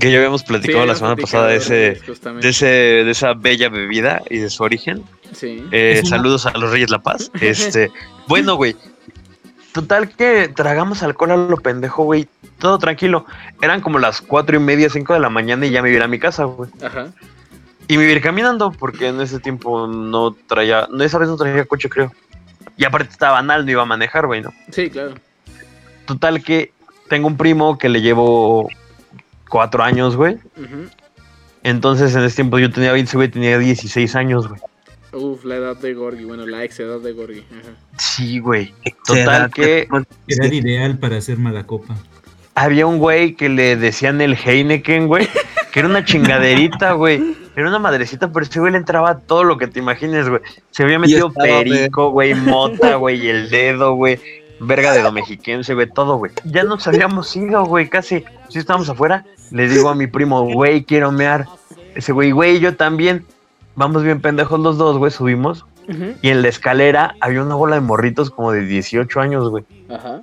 [0.00, 2.00] Que ya habíamos platicado Sí, la semana platicado pasada de ese,
[2.40, 5.02] de ese, de esa bella bebida y de su origen.
[5.32, 5.62] Sí.
[5.72, 7.30] Eh, una- Saludos a los Reyes La Paz.
[7.40, 7.90] Este,
[8.28, 8.76] bueno, güey.
[9.72, 12.28] Total que tragamos alcohol a lo pendejo, güey.
[12.64, 13.26] Todo tranquilo.
[13.60, 15.98] Eran como las cuatro y media, cinco de la mañana y ya me iba a
[15.98, 16.70] ir a mi casa, güey.
[16.82, 17.08] Ajá.
[17.88, 21.28] Y me iba a ir caminando porque en ese tiempo no traía, no, esa vez
[21.28, 22.10] no traía coche, creo.
[22.78, 24.50] Y aparte estaba banal, no iba a manejar, güey, ¿no?
[24.70, 25.12] Sí, claro.
[26.06, 26.72] Total que
[27.10, 28.70] tengo un primo que le llevo
[29.50, 30.36] cuatro años, güey.
[30.56, 30.88] Ujú.
[31.64, 34.62] Entonces en ese tiempo yo tenía 20, güey, tenía 16 años, güey.
[35.12, 36.24] Uf, la edad de Gorgi.
[36.24, 37.40] Bueno, la ex edad de Gorgi.
[37.40, 37.72] Ajá.
[37.98, 38.72] Sí, güey.
[39.06, 39.86] Total que
[40.28, 41.94] Edad ideal para hacer mala copa.
[42.54, 45.28] Había un güey que le decían el Heineken, güey,
[45.72, 47.36] que era una chingaderita, güey.
[47.56, 50.40] Era una madrecita, pero ese güey le entraba todo lo que te imagines, güey.
[50.70, 54.18] Se había metido estaba perico, güey, mota, güey, el dedo, güey.
[54.58, 56.32] Verga de do mexiquense, güey, todo, güey.
[56.44, 58.24] Ya nos habíamos ido, güey, casi.
[58.48, 61.46] Si estábamos afuera, le digo a mi primo, güey, quiero mear.
[61.94, 63.24] Ese güey, güey, yo también.
[63.76, 65.64] Vamos bien pendejos los dos, güey, subimos.
[66.22, 69.64] Y en la escalera había una bola de morritos como de 18 años, güey.
[69.90, 70.22] Ajá.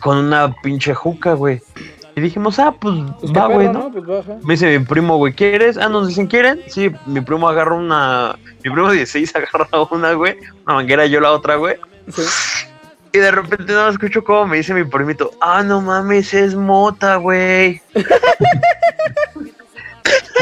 [0.00, 1.60] Con una pinche juca, güey.
[2.16, 3.92] Y dijimos, ah, pues, Pues va, güey, ¿no?
[3.92, 4.38] Pues baja.
[4.42, 5.76] Me dice mi primo, güey, ¿quieres?
[5.76, 6.60] Ah, nos dicen, ¿quieren?
[6.66, 8.36] Sí, mi primo agarra una.
[8.64, 10.36] Mi primo de 16 agarra una, güey.
[10.66, 11.76] Una manguera y yo la otra, güey.
[12.08, 12.22] Sí.
[13.12, 17.16] Y de repente no escucho cómo me dice mi primito, ah, no mames, es mota,
[17.16, 17.80] güey.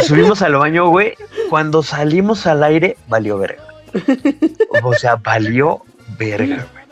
[0.07, 1.15] Subimos al baño, güey.
[1.51, 3.63] Cuando salimos al aire, valió verga.
[4.83, 5.83] O sea, valió
[6.19, 6.86] verga, güey.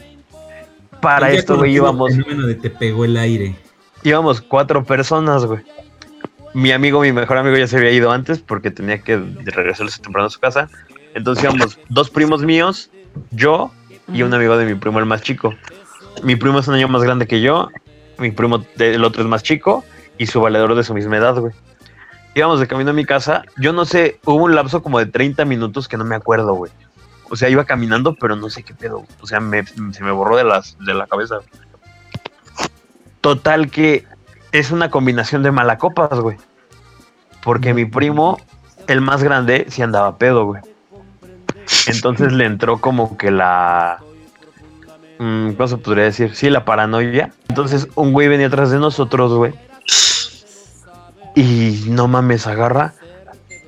[1.05, 3.55] Para Ya esto, güey, conocido el íbamos fenómeno de te pegó el aire.
[4.03, 5.61] íbamos cuatro personas, güey.
[6.55, 10.29] Mi amigo, mi mejor amigo ya se había ido antes porque tenía que regresarse temprano
[10.29, 10.69] a su casa.
[11.15, 12.91] Entonces íbamos dos primos míos,
[13.33, 13.71] yo
[14.13, 15.55] y un amigo de mi primo, el más chico.
[16.23, 17.69] Mi primo es un año más grande que yo,
[18.19, 19.85] mi primo del otro es más chico
[20.17, 21.53] y su valedor de su misma edad, güey.
[22.35, 23.43] Íbamos de camino a mi casa.
[23.59, 26.73] Yo no sé, hubo un lapso como de 30 minutos que no me acuerdo, güey.
[27.31, 29.05] O sea, iba caminando, pero no sé qué pedo.
[29.21, 31.37] O sea, me- se me borró de, las, de la cabeza.
[33.21, 34.05] Total que
[34.53, 36.37] es una combinación de malacopas, güey.
[37.43, 38.39] Porque mi primo,
[38.87, 40.63] el más grande, sí andaba pedo, güey.
[41.87, 43.99] Entonces le entró como que la...
[45.19, 46.35] mm, ¿Cómo se podría decir?
[46.35, 47.33] Sí, la paranoia.
[47.49, 49.55] Entonces un güey venía atrás de nosotros, güey.
[51.35, 52.95] Y no mames, agarra.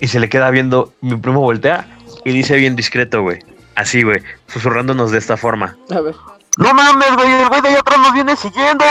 [0.01, 0.92] Y se le queda viendo.
[1.01, 1.87] Mi primo voltea
[2.27, 3.39] y dice bien discreto, güey.
[3.77, 4.21] Así, güey.
[4.49, 5.77] Susurrándonos de esta forma.
[5.91, 6.17] A ver.
[6.59, 8.85] No mames, güey, el güey de allá atrás nos viene siguiendo.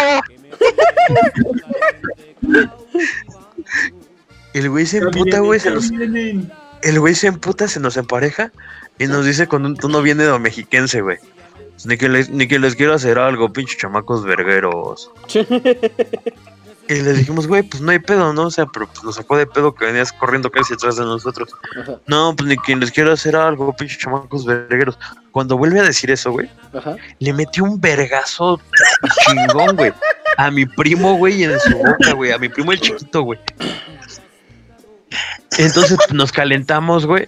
[4.53, 8.53] El güey se emputa, güey, se nos, el güey se emputa, se nos empareja
[8.99, 11.17] y nos dice con un tono bien de mexiquense, güey.
[11.83, 15.11] Ni que, les, ni que les quiero hacer algo, pinches chamacos vergueros.
[16.87, 18.43] Y les dijimos, güey, pues no hay pedo, ¿no?
[18.43, 21.49] O sea, pero pues nos sacó de pedo que venías corriendo casi atrás de nosotros.
[21.81, 24.97] Ajá, No, pues ni que les quiero hacer algo, pinches chamacos vergueros.
[25.31, 26.95] Cuando vuelve a decir eso, güey, ajá.
[27.19, 28.61] le metió un vergazo
[29.25, 29.93] chingón, güey.
[30.37, 32.31] A mi primo, güey, en su boca, güey.
[32.31, 33.39] A mi primo el chiquito, güey.
[35.57, 37.27] Entonces pues, nos calentamos, güey.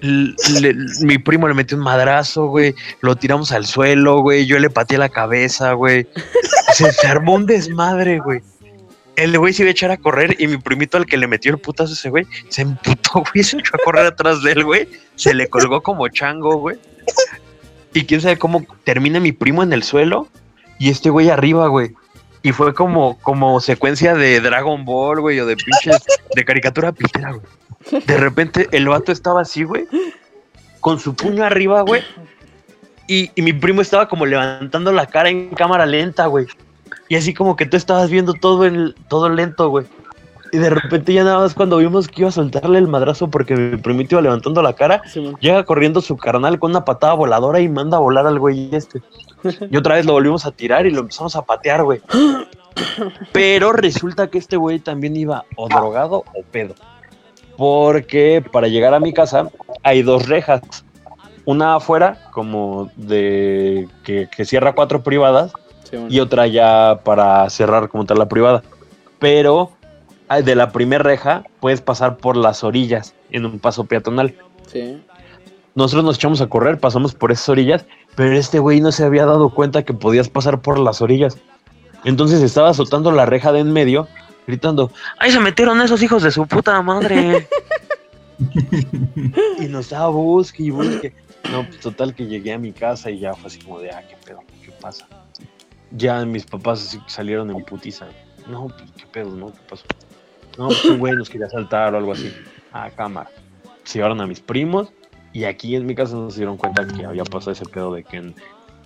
[0.00, 2.74] Le- mi primo le metió un madrazo, güey.
[3.00, 4.46] Lo tiramos al suelo, güey.
[4.46, 6.06] Yo le pateé la cabeza, güey.
[6.72, 8.40] Se, se armó un desmadre, güey.
[9.18, 11.50] El güey se iba a echar a correr y mi primito al que le metió
[11.50, 13.42] el putazo ese güey se emputó, güey.
[13.42, 14.88] Se echó a correr atrás de él, güey.
[15.16, 16.78] Se le colgó como chango, güey.
[17.94, 20.28] Y quién sabe cómo termina mi primo en el suelo
[20.78, 21.94] y este güey arriba, güey.
[22.44, 26.00] Y fue como, como secuencia de Dragon Ball, güey, o de pinches,
[26.36, 28.04] de caricatura pitera, güey.
[28.06, 29.86] De repente el vato estaba así, güey,
[30.78, 32.04] con su puño arriba, güey.
[33.08, 36.46] Y, y mi primo estaba como levantando la cara en cámara lenta, güey.
[37.08, 39.86] Y así como que tú estabas viendo todo, en, todo lento, güey.
[40.52, 43.54] Y de repente ya nada más cuando vimos que iba a soltarle el madrazo porque
[43.54, 45.02] mi primito iba levantando la cara.
[45.40, 49.02] Llega corriendo su carnal con una patada voladora y manda a volar al güey este.
[49.70, 52.00] Y otra vez lo volvimos a tirar y lo empezamos a patear, güey.
[53.32, 56.74] Pero resulta que este güey también iba o drogado o pedo.
[57.56, 59.50] Porque para llegar a mi casa
[59.82, 60.62] hay dos rejas.
[61.44, 65.52] Una afuera, como de que, que cierra cuatro privadas,
[66.08, 68.62] Y otra ya para cerrar como tal la privada.
[69.18, 69.72] Pero
[70.28, 74.34] de la primera reja puedes pasar por las orillas en un paso peatonal.
[74.70, 75.02] Sí.
[75.74, 79.24] Nosotros nos echamos a correr, pasamos por esas orillas, pero este güey no se había
[79.24, 81.38] dado cuenta que podías pasar por las orillas.
[82.04, 84.08] Entonces estaba azotando la reja de en medio,
[84.46, 87.48] gritando, ¡ay, se metieron esos hijos de su puta madre!
[89.60, 91.14] y nos estaba busque y busque.
[91.50, 94.02] No, pues total que llegué a mi casa y ya fue así como de, ah,
[94.08, 95.06] qué pedo, qué pasa.
[95.92, 98.06] Ya mis papás así salieron en putiza.
[98.48, 99.52] No, pues qué pedo, ¿no?
[99.52, 99.84] ¿Qué pasó?
[100.58, 102.32] No, pues un güey nos quería saltar o algo así.
[102.72, 103.30] Ah, cámara.
[103.84, 104.92] Se llevaron a mis primos
[105.32, 108.16] y aquí en mi casa nos dieron cuenta que había pasado ese pedo de que
[108.18, 108.34] en-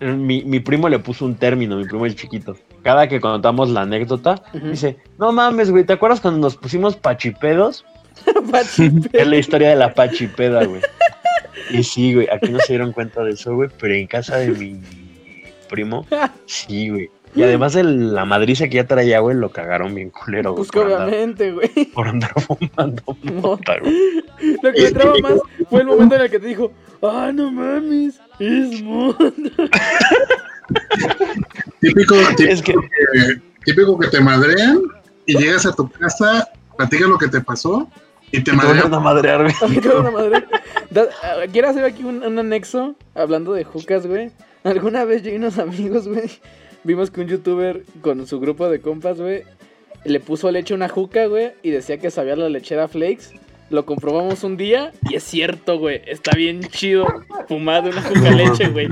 [0.01, 2.57] en- mi, mi primo le puso un término, mi primo el chiquito.
[2.83, 7.85] Cada que contamos la anécdota, dice, no mames, güey, ¿te acuerdas cuando nos pusimos pachipedos?
[8.51, 9.09] Pachipe.
[9.23, 10.83] Es la historia de la pachipeda, güey.
[11.71, 14.49] Y sí, güey, aquí no se dieron cuenta de eso, güey, pero en casa de
[14.49, 14.81] mi
[15.73, 16.07] primo,
[16.47, 17.11] sí, güey.
[17.35, 20.59] Y además de la madriza que ya traía, güey, lo cagaron bien culero, güey.
[20.67, 21.87] Pues por andar- obviamente, güey.
[21.95, 24.23] por andar fumando mota, güey.
[24.63, 25.33] Lo que me traba más
[25.71, 26.71] fue el momento en el que te dijo,
[27.03, 29.17] ah, no mames, es moda.
[31.81, 34.83] Típico, típico, Es que que, típico que te madrean
[35.27, 37.89] y llegas a tu casa, platicas lo que te pasó
[38.31, 38.93] y te madrean.
[38.93, 39.81] a madrear, güey.
[40.95, 44.31] Ah, Quiero hacer aquí un, un anexo hablando de jucas, güey.
[44.65, 46.31] Alguna vez yo y unos amigos, güey,
[46.85, 49.43] vimos que un youtuber con su grupo de compas, güey,
[50.05, 53.31] le puso leche a una juca, güey, y decía que sabía la lechera Flakes.
[53.71, 56.03] Lo comprobamos un día y es cierto, güey.
[56.07, 57.07] Está bien chido
[57.49, 58.89] fumar de una juca leche, güey.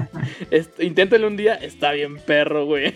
[0.79, 2.95] Inténtelo un día, está bien perro, güey.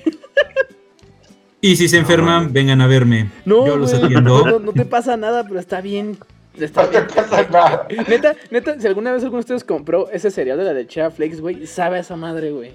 [1.61, 3.29] Y si se enferman, vengan a verme.
[3.45, 4.45] No, Yo los atiendo.
[4.47, 6.17] no, no te pasa nada, pero está bien.
[6.59, 7.87] Está No te pasa nada.
[8.09, 11.41] Neta, neta, si alguna vez alguno de ustedes compró ese cereal de la lechera Flakes,
[11.41, 12.73] güey, sabe a esa madre, güey.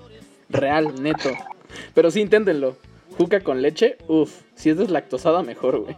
[0.49, 1.29] Real, neto.
[1.93, 2.75] Pero sí, inténtenlo.
[3.17, 4.41] Juca con leche, uff.
[4.55, 5.95] Si es deslactosada, mejor, güey.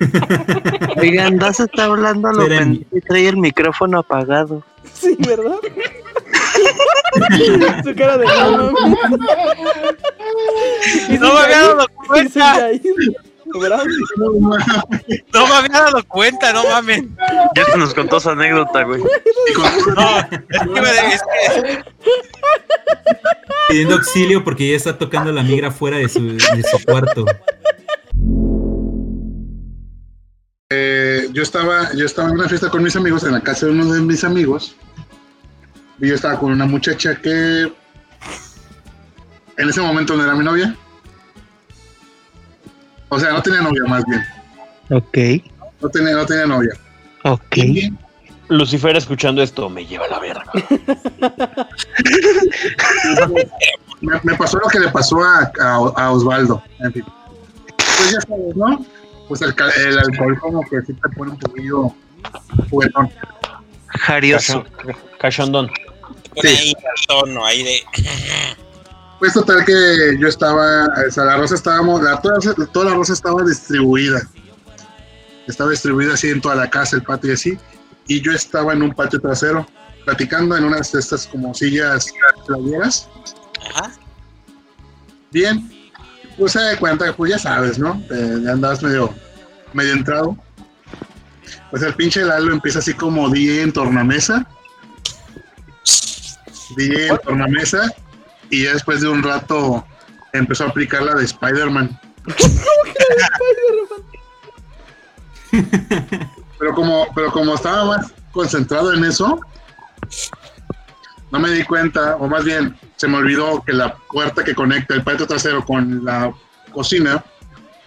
[0.96, 4.64] Oigan, Das está hablando a lo y trae el micrófono apagado.
[4.94, 5.58] Sí, ¿verdad?
[7.84, 8.76] Su cara de no, No
[11.16, 12.70] su me había dado y su cuenta.
[13.58, 13.84] Bravo.
[15.32, 17.04] No me había dado cuenta, no mames.
[17.56, 19.02] Ya se nos contó su anécdota, güey.
[19.96, 20.18] No,
[20.80, 21.84] es que, es
[23.68, 27.24] Pidiendo auxilio porque ya está tocando la migra fuera de su, de su cuarto.
[30.70, 33.72] eh, yo estaba, yo estaba en una fiesta con mis amigos, en la casa de
[33.72, 34.76] uno de mis amigos,
[36.00, 37.72] y yo estaba con una muchacha que
[39.56, 40.76] en ese momento no era mi novia.
[43.10, 44.24] O sea, no tenía novia más bien.
[44.90, 45.18] Ok,
[45.80, 46.72] No tenía, no tenía novia.
[47.24, 47.56] ok.
[48.48, 50.44] Lucifer escuchando esto me lleva a la verga.
[54.00, 56.60] me, me pasó lo que le pasó a, a, a Osvaldo.
[56.80, 57.04] En fin.
[57.76, 58.84] Pues ya sabes, ¿no?
[59.28, 59.54] Pues el,
[59.98, 61.94] alcohol como que sí te pone un poquillo
[62.70, 63.08] juguetón.
[63.86, 64.64] Jarioso.
[65.20, 65.70] Cachondón.
[66.42, 66.74] ahí el
[67.06, 67.80] tono ahí de.
[69.20, 72.38] Pues total que yo estaba, o sea, la rosa estábamos, la, toda,
[72.72, 74.26] toda la rosa estaba distribuida.
[75.46, 77.58] Estaba distribuida así en toda la casa, el patio y así.
[78.08, 79.66] Y yo estaba en un patio trasero,
[80.06, 82.10] platicando en unas de estas como sillas
[82.46, 83.10] playeras.
[85.30, 85.70] Bien,
[86.38, 88.02] pues se da cuenta, pues ya sabes, ¿no?
[88.10, 89.14] Eh, ya andabas medio,
[89.74, 90.34] medio entrado.
[91.70, 94.46] Pues el pinche Lalo empieza así como DJ en tornamesa.
[96.74, 97.94] DJ en tornamesa.
[98.50, 99.86] Y ya después de un rato
[100.32, 101.98] empezó a aplicar la de Spider-Man.
[106.58, 109.40] pero como, pero como estaba más concentrado en eso,
[111.30, 114.94] no me di cuenta, o más bien se me olvidó que la puerta que conecta
[114.94, 116.32] el patio trasero con la
[116.72, 117.24] cocina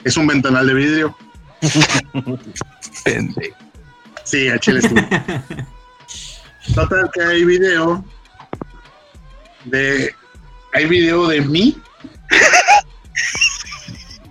[0.03, 1.17] es un ventanal de vidrio.
[4.23, 4.79] Sí, a Chile.
[6.75, 8.05] Total que hay video
[9.65, 10.15] de
[10.73, 11.77] hay video de mí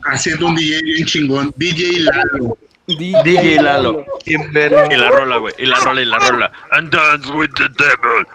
[0.04, 2.58] haciendo un DJ bien chingón, DJ Lalo.
[2.86, 4.04] DJ Lalo.
[4.26, 4.36] Y
[4.96, 5.54] la rola, güey.
[5.58, 6.52] Y la rola, y la rola.
[6.72, 8.26] And dance with the devil.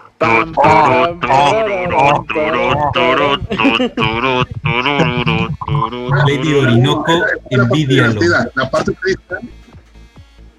[6.26, 8.20] Lady Orinoco, envidialo.
[8.54, 9.34] La parte triste,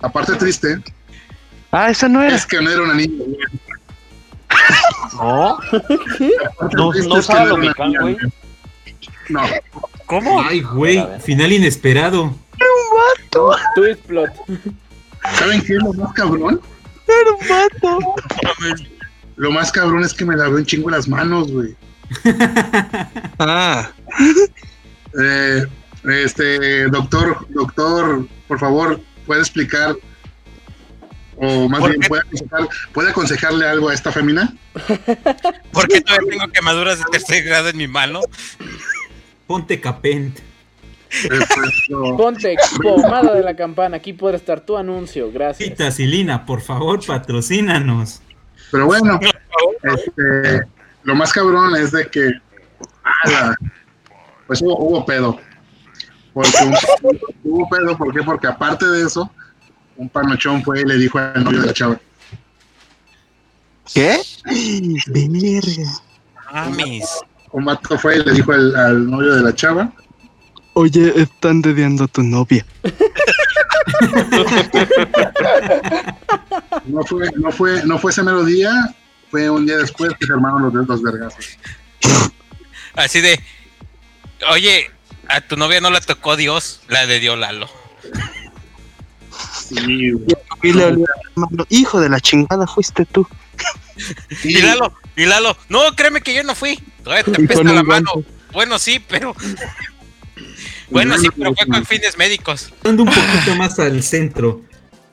[0.01, 0.81] la parte triste
[1.71, 2.35] Ah, esa no era.
[2.35, 3.23] es que no era una niña.
[5.19, 5.60] No,
[6.58, 8.17] parte No- no sabe era niña, güey.
[9.29, 9.41] No,
[10.05, 10.41] ¿Cómo?
[10.41, 12.34] Ay, güey, final inesperado.
[13.75, 14.29] Twist plot.
[15.38, 16.60] ¿saben qué es lo más cabrón?
[17.08, 18.15] Era un vato.
[19.36, 21.75] Lo más cabrón es que me lavé un chingo las manos, güey.
[23.39, 23.91] Ah,
[25.21, 25.65] Eh,
[26.23, 29.95] este, doctor, doctor, por favor, ¿puede explicar
[31.41, 34.54] o más ¿Por bien puede, aconsejar- puede aconsejarle algo a esta femina?
[35.71, 38.21] ¿Por qué todavía tengo quemaduras de tercer grado en mi mano?
[39.47, 40.39] Ponte capent.
[42.17, 43.97] Ponte pomada de la campana.
[43.97, 45.32] Aquí podrá estar tu anuncio.
[45.32, 45.69] Gracias.
[45.69, 48.21] Cita Silina, por favor, patrocínanos.
[48.71, 49.19] Pero bueno,
[49.84, 50.62] este,
[51.04, 52.30] lo más cabrón es de que,
[53.23, 53.56] ala,
[54.45, 55.39] pues hubo, hubo pedo.
[56.34, 56.52] Porque
[57.43, 58.21] hubo pedo, ¿por qué?
[58.21, 59.32] Porque aparte de eso,
[59.99, 61.99] un panochón fue y le dijo al novio de la chava.
[63.93, 64.21] ¿qué?
[65.07, 65.91] Verga.
[66.53, 67.05] Mamis.
[67.51, 69.91] Un vato fue y le dijo al, al novio de la chava,
[70.73, 72.65] Oye, están dediando a tu novia.
[76.85, 78.71] no fue, no fue, no fue ese mero día,
[79.29, 81.57] fue un día después que se armaron los dos vergazos.
[82.93, 83.43] Así de,
[84.51, 84.89] oye,
[85.27, 87.67] a tu novia no la tocó Dios, la de Dios Lalo.
[89.69, 90.25] Sí, güey.
[90.63, 91.65] Y le olió la mano.
[91.69, 93.27] Hijo de la chingada, fuiste tú.
[94.41, 96.79] Sí, Y Lalo, y Lalo, no, créeme que yo no fui.
[97.03, 98.12] Todavía te con la mano.
[98.13, 98.32] guante.
[98.51, 99.36] Bueno, sí, pero.
[100.91, 102.73] Bueno, sí, pero fue con fines médicos.
[102.84, 104.63] Dando un poquito más al centro.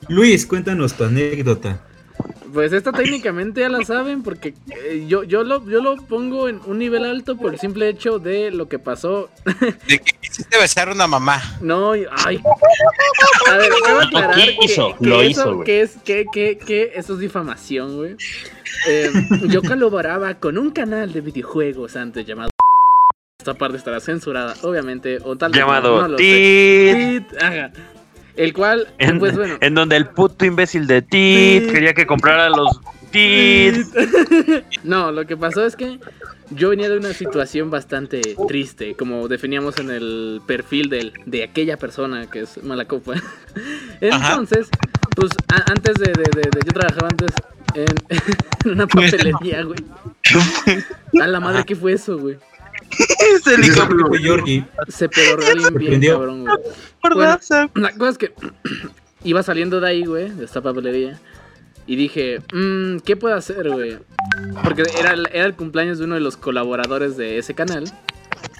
[0.07, 1.83] Luis, cuéntanos tu anécdota.
[2.53, 6.61] Pues esta técnicamente ya la saben porque eh, yo, yo, lo, yo lo pongo en
[6.65, 9.29] un nivel alto por el simple hecho de lo que pasó.
[9.87, 11.41] De que quisiste besar a una mamá.
[11.61, 12.41] No, ay.
[13.49, 15.65] A ver, a aclarar que, que lo eso, hizo, güey.
[15.65, 18.15] que es que, que, que eso es difamación, güey.
[18.87, 19.11] Eh,
[19.47, 22.51] yo colaboraba con un canal de videojuegos antes llamado
[23.39, 27.23] esta parte estará censurada, obviamente, o tal vez no, Llamado no lo sé.
[28.37, 29.57] El cual, En, pues bueno.
[29.61, 32.79] en donde el puto imbécil de Tit quería que comprara los
[33.11, 33.75] Tit.
[34.83, 35.99] No, lo que pasó es que
[36.51, 41.77] yo venía de una situación bastante triste, como definíamos en el perfil del, de aquella
[41.77, 43.15] persona que es mala copa.
[44.01, 44.69] Entonces,
[45.15, 47.29] pues a- antes de, de- de- de- Yo trabajaba antes
[47.73, 47.85] en,
[48.65, 49.79] en una papelería, güey.
[51.21, 52.37] A la madre, ¿qué fue eso, güey?
[52.91, 54.65] Es el hijo Fue Georgie.
[54.87, 56.55] Se pedorreó bien cabrón, güey.
[57.17, 57.41] ¿verdad?
[57.75, 58.33] La cosa es que
[59.23, 61.19] iba saliendo de ahí, güey, de esta papelería.
[61.85, 63.97] Y dije, mmm, ¿qué puedo hacer, güey?
[64.63, 67.85] Porque era, el- era el cumpleaños de uno de los colaboradores de ese canal.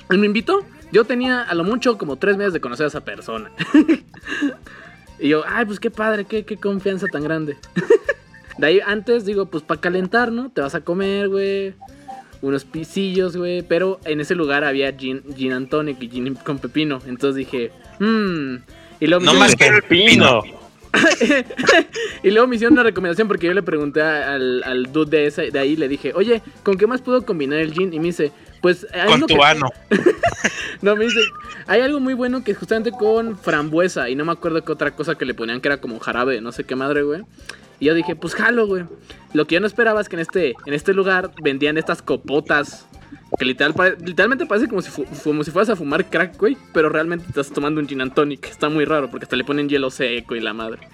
[0.09, 0.63] Él me invitó.
[0.91, 3.51] Yo tenía a lo mucho como tres meses de conocer a esa persona.
[5.19, 7.57] y yo, ay, pues qué padre, qué, qué confianza tan grande.
[8.57, 10.49] de ahí antes digo, pues para calentar, ¿no?
[10.49, 11.73] Te vas a comer, güey.
[12.41, 13.61] Unos pisillos, güey.
[13.63, 16.99] Pero en ese lugar había gin, gin and tonic y gin con pepino.
[17.07, 18.55] Entonces dije, mmm.
[18.99, 20.41] Y luego No más que el pino.
[22.23, 25.41] y luego me hicieron una recomendación porque yo le pregunté al, al dude de, esa,
[25.43, 27.93] de ahí, le dije, oye, ¿con qué más puedo combinar el gin?
[27.93, 28.31] Y me dice,
[28.61, 29.69] pues hay Con tu que- ano.
[30.81, 31.19] No, me dice,
[31.65, 34.91] hay algo muy bueno que es justamente con frambuesa y no me acuerdo qué otra
[34.91, 37.23] cosa que le ponían que era como jarabe, no sé qué madre, güey.
[37.79, 38.85] Y yo dije, pues jalo, güey.
[39.33, 42.87] Lo que yo no esperaba es que en este, en este lugar vendían estas copotas
[43.37, 43.73] que literal,
[44.03, 44.89] literalmente parece como si,
[45.23, 48.45] como si fueras a fumar crack, güey, pero realmente estás tomando un gin and tonic.
[48.47, 50.87] Está muy raro porque hasta le ponen hielo seco y la madre.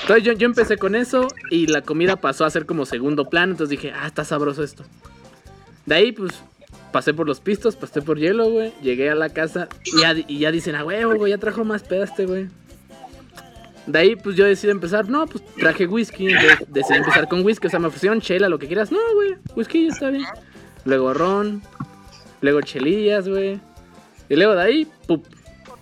[0.00, 3.52] Entonces yo, yo empecé con eso y la comida pasó a ser como segundo plano,
[3.52, 4.84] entonces dije, ah, está sabroso esto.
[5.86, 6.32] De ahí, pues,
[6.92, 8.72] pasé por los pistos, pasé por hielo, güey.
[8.82, 11.82] Llegué a la casa y ya, y ya dicen, a huevo, güey, ya trajo más
[11.82, 12.48] peda este, güey.
[13.86, 15.08] De ahí, pues yo decidí empezar.
[15.08, 16.28] No, pues traje whisky.
[16.68, 17.66] decidí empezar con whisky.
[17.66, 18.90] O sea, me ofrecieron chela, lo que quieras.
[18.90, 20.24] No, güey, whisky está bien.
[20.84, 21.62] Luego ron.
[22.40, 23.60] Luego chelillas, güey.
[24.28, 25.24] Y luego de ahí, ¡pup!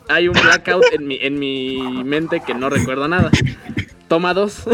[0.08, 3.30] Hay un blackout en mi, en mi mente que no recuerdo nada.
[4.08, 4.64] Toma dos.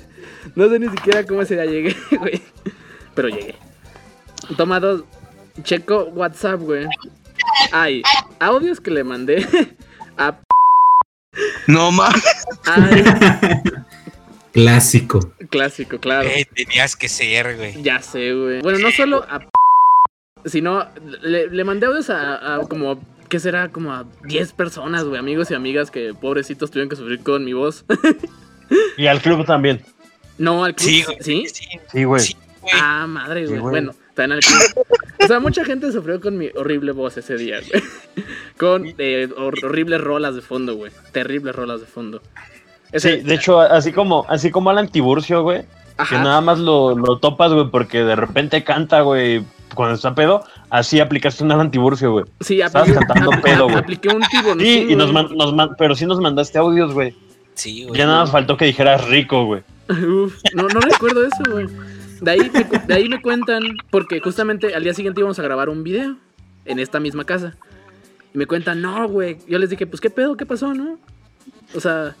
[0.54, 2.40] no sé ni siquiera cómo ese día llegué, güey.
[3.14, 3.56] Pero llegué.
[4.56, 5.04] Toma dos.
[5.62, 6.86] Checo WhatsApp, güey.
[7.72, 8.02] Hay
[8.38, 9.46] audios que le mandé
[10.18, 10.38] a
[11.66, 12.22] No mames.
[14.52, 15.20] Clásico.
[15.50, 16.28] clásico, claro.
[16.28, 17.82] Eh, tenías que ser, güey.
[17.82, 18.62] Ya sé, güey.
[18.62, 19.40] Bueno, no solo a
[20.46, 20.86] sino
[21.22, 23.68] le, le mandé audios a, a como ¿qué será?
[23.70, 27.52] Como a 10 personas, güey, amigos y amigas que pobrecitos tuvieron que sufrir con mi
[27.52, 27.84] voz.
[28.96, 29.82] Y al club también.
[30.38, 30.88] no, al club.
[30.88, 31.16] Sí, güey.
[31.20, 31.44] ¿Sí?
[31.52, 32.20] Sí, Sí, güey.
[32.22, 32.74] sí, güey.
[32.80, 33.60] Ah, madre, Sí, güey.
[33.60, 33.70] güey.
[33.72, 34.86] bueno, está en el club.
[35.22, 37.82] O sea, mucha gente sufrió con mi horrible voz ese día, güey.
[38.58, 40.92] Con eh, hor- horribles rolas de fondo, güey.
[41.12, 42.20] Terribles rolas de fondo.
[42.92, 45.66] Ese- Sí, de hecho, así como, así como Alan Tiburcio, güey, que
[46.02, 46.22] Ajá.
[46.22, 49.42] nada más lo, lo topas, güey, porque de repente canta, güey,
[49.74, 52.24] cuando está pedo, así aplicaste un Alan Tiburcio, güey.
[52.40, 53.76] Sí, Estabas cantando pedo, güey.
[53.78, 54.60] apliqué un tiburón.
[54.60, 57.14] Sí, y nos, man- nos man- pero sí nos mandaste audios, güey.
[57.54, 57.98] Sí, güey.
[57.98, 59.62] Ya nada más faltó que dijeras rico, güey.
[59.88, 61.66] Uf, no, no recuerdo eso, güey.
[62.20, 65.68] De ahí, me, de ahí me cuentan, porque justamente al día siguiente íbamos a grabar
[65.68, 66.16] un video
[66.64, 67.56] en esta misma casa.
[68.34, 69.38] Y me cuentan, no, güey.
[69.48, 70.98] Yo les dije, pues qué pedo, qué pasó, ¿no?
[71.74, 72.14] O sea,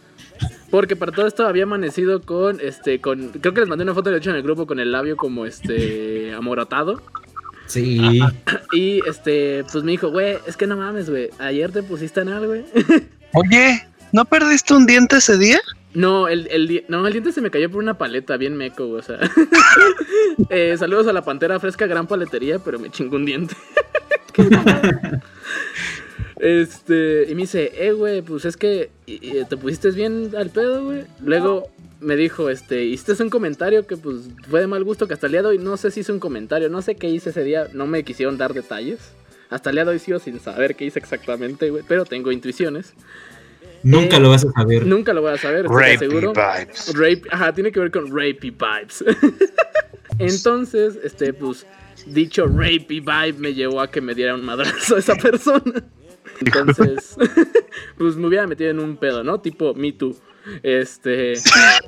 [0.70, 4.10] porque para todo esto había amanecido con, este, con, creo que les mandé una foto
[4.10, 7.02] de hecho en el grupo con el labio como, este, amoratado.
[7.66, 8.20] Sí.
[8.72, 12.46] Y, este, pues me dijo, güey, es que no mames, güey, ayer te pusiste anal,
[12.46, 12.64] güey.
[13.32, 15.60] Oye, ¿no perdiste un diente ese día?
[15.96, 19.02] No, el, el, no, el diente se me cayó por una paleta, bien meco, o
[19.02, 19.18] sea.
[20.50, 23.56] Eh, saludos a la Pantera Fresca, gran paletería, pero me chingó un diente.
[26.38, 30.84] Este, y me dice, eh, güey, pues es que y te pusiste bien al pedo,
[30.84, 31.04] güey.
[31.24, 31.70] Luego
[32.00, 35.32] me dijo, este, hiciste un comentario que pues fue de mal gusto que hasta el
[35.32, 37.68] día de hoy no sé si hice un comentario, no sé qué hice ese día,
[37.72, 39.14] no me quisieron dar detalles.
[39.48, 42.92] Hasta el día de hoy sigo sin saber qué hice exactamente, güey, pero tengo intuiciones.
[43.86, 44.84] Nunca Eh, lo vas a saber.
[44.84, 46.32] Nunca lo voy a saber, estoy Rapey seguro.
[46.32, 46.92] vibes.
[46.94, 49.04] Rape, ajá, tiene que ver con rapey vibes.
[50.18, 51.64] Entonces, este, pues,
[52.06, 55.84] dicho rapey vibe me llevó a que me diera un madrazo a esa persona.
[56.40, 57.16] Entonces,
[57.98, 59.40] pues me hubiera metido en un pedo, ¿no?
[59.40, 60.16] Tipo Me Too.
[60.62, 61.34] Este,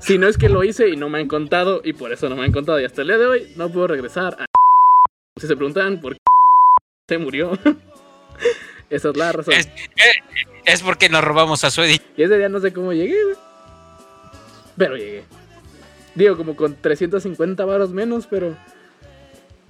[0.00, 2.36] si no es que lo hice y no me han contado, y por eso no
[2.36, 4.46] me han contado, y hasta el día de hoy no puedo regresar a.
[5.40, 6.20] Si se preguntan por qué
[7.08, 7.58] se murió,
[8.90, 9.54] esa es la razón.
[9.54, 9.68] Es,
[10.72, 12.02] es porque nos robamos a su edit.
[12.16, 13.36] Y ese día no sé cómo llegué, güey.
[14.76, 15.24] Pero llegué.
[16.14, 18.56] Digo, como con 350 varos menos, pero.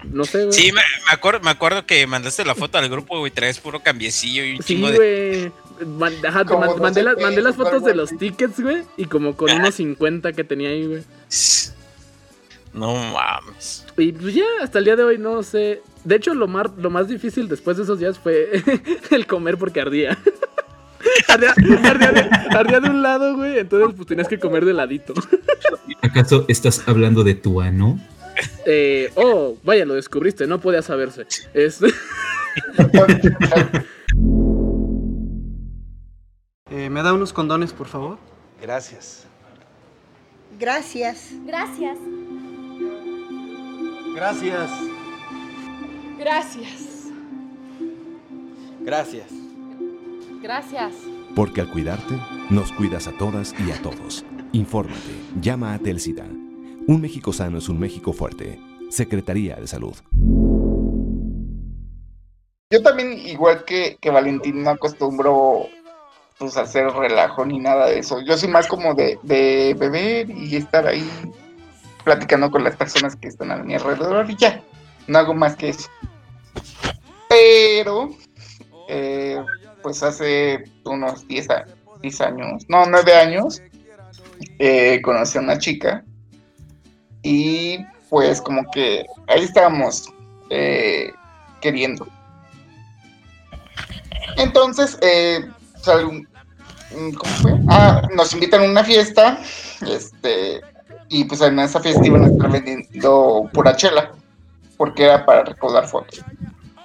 [0.05, 0.53] No sé, güey.
[0.53, 3.81] Sí, me, me acuerdo, me acuerdo que mandaste la foto al grupo, güey, traes puro
[3.81, 5.51] cambiecillo y un Sí, chingo de.
[5.79, 5.89] güey.
[5.99, 8.83] Man- ajá, no mandé, las- mandé fotos de los tickets, güey.
[8.97, 11.03] Y como con unos 50 que tenía ahí, güey.
[12.73, 13.85] No mames.
[13.97, 15.83] Y pues ya, hasta el día de hoy no sé.
[16.05, 18.63] De hecho, lo más, lo más difícil después de esos días fue
[19.11, 20.17] el comer porque ardía.
[21.29, 21.55] ardía,
[21.85, 23.59] ardía de, ardía de un lado, güey.
[23.59, 25.15] Entonces, pues tenías que comer de ladito.
[26.03, 27.99] ¿Acaso estás hablando de tu ano?
[28.67, 31.27] Eh, oh, vaya, lo descubriste, no podía saberse.
[31.55, 31.81] Es.
[36.71, 38.19] Eh, ¿Me da unos condones, por favor?
[38.61, 39.27] Gracias.
[40.59, 41.31] Gracias.
[41.47, 41.97] Gracias.
[44.15, 44.71] Gracias.
[46.19, 46.89] Gracias.
[48.81, 49.38] Gracias.
[50.43, 50.95] Gracias.
[51.35, 52.15] Porque al cuidarte,
[52.51, 54.25] nos cuidas a todas y a todos.
[54.53, 56.25] Infórmate, llama a Telsida.
[56.87, 58.59] Un México sano es un México fuerte.
[58.91, 59.95] Secretaría de Salud.
[62.71, 65.67] Yo también, igual que, que Valentín, no acostumbro
[66.39, 68.21] pues, a hacer relajo ni nada de eso.
[68.21, 71.07] Yo soy más como de, de beber y estar ahí
[72.05, 74.63] platicando con las personas que están a mi alrededor y ya.
[75.07, 75.89] No hago más que eso.
[77.29, 78.11] Pero,
[78.89, 79.43] eh,
[79.83, 81.67] pues hace unos 10, a-
[82.03, 83.61] 10 años, no, 9 años,
[84.59, 86.05] eh, conocí a una chica
[87.23, 90.09] y pues como que ahí estábamos
[90.51, 91.13] eh,
[91.61, 92.07] queriendo.
[94.37, 95.41] Entonces, eh,
[95.85, 97.53] ¿cómo fue?
[97.69, 99.41] Ah, nos invitan a una fiesta,
[99.87, 100.61] este,
[101.09, 104.13] y pues en esa fiesta iban a estar vendiendo pura chela,
[104.77, 106.23] porque era para recaudar fondos.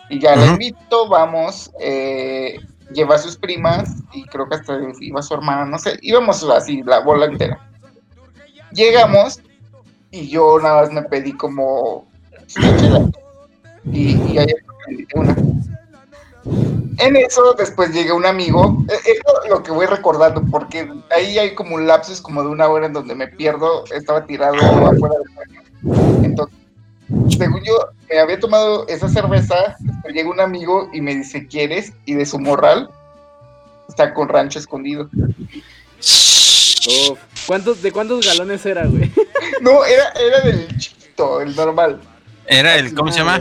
[0.09, 2.59] Y ya la invito, vamos, eh,
[2.93, 6.81] lleva a sus primas, y creo que hasta iba su hermana, no sé, íbamos así,
[6.83, 7.59] la bola entera.
[8.71, 9.41] Llegamos,
[10.11, 12.05] y yo nada más me pedí como.
[13.91, 14.47] Y, y ahí
[15.15, 15.35] una.
[16.99, 21.55] En eso después llega un amigo, eh, es lo- que voy recordando, porque ahí hay
[21.55, 25.35] como un lapsus como de una hora en donde me pierdo, estaba tirado afuera del
[25.35, 25.61] baño.
[26.23, 26.55] Entonces,
[27.37, 27.77] según yo,
[28.09, 29.77] me había tomado esa cerveza,
[30.13, 31.93] llega un amigo y me dice, ¿quieres?
[32.05, 32.89] Y de su morral
[33.89, 35.09] está con rancho escondido.
[37.47, 39.11] ¿Cuántos, ¿De cuántos galones era, güey?
[39.61, 42.01] No, era, era del chiquito, el normal.
[42.47, 43.39] Era el, ¿cómo se llama?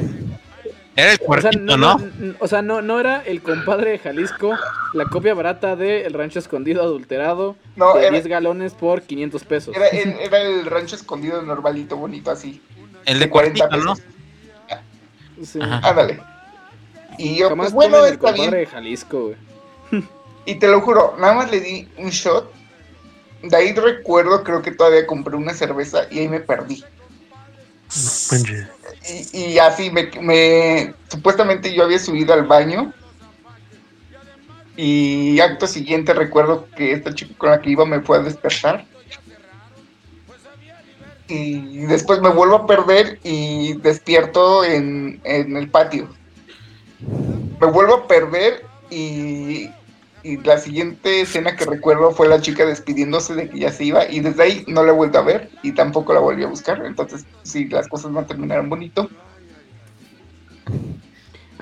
[0.95, 1.99] Era el O sea, puerquito, no, ¿no?
[1.99, 4.53] no, n- o sea, no, no era el compadre de Jalisco,
[4.93, 9.43] la copia barata de El Rancho Escondido adulterado No, de era- 10 galones por 500
[9.45, 9.75] pesos.
[9.75, 12.63] Era el, era el rancho escondido normalito, bonito así.
[13.05, 13.95] El de 40 cuartito, ¿no?
[13.95, 14.09] pesos.
[15.53, 15.59] Sí.
[15.63, 16.21] Ándale.
[17.19, 18.51] Y yo, Jamás pues bueno, el está bien.
[18.51, 19.35] de Jalisco,
[19.91, 20.03] güey.
[20.45, 22.53] Y te lo juro, nada más le di un shot.
[23.45, 26.85] De ahí recuerdo, creo que todavía compré una cerveza y ahí me perdí.
[29.33, 32.93] Y, y así me, me- Supuestamente yo había subido al baño.
[34.77, 38.85] Y acto siguiente recuerdo que esta chica con la que iba me fue a despertar.
[41.29, 46.09] Y después me vuelvo a perder y despierto en, en el patio.
[47.61, 49.71] Me vuelvo a perder y,
[50.23, 54.09] y la siguiente escena que recuerdo fue la chica despidiéndose de que ya se iba
[54.09, 56.85] y desde ahí no la he vuelto a ver y tampoco la volví a buscar.
[56.85, 59.09] Entonces, sí, las cosas no terminaron bonito.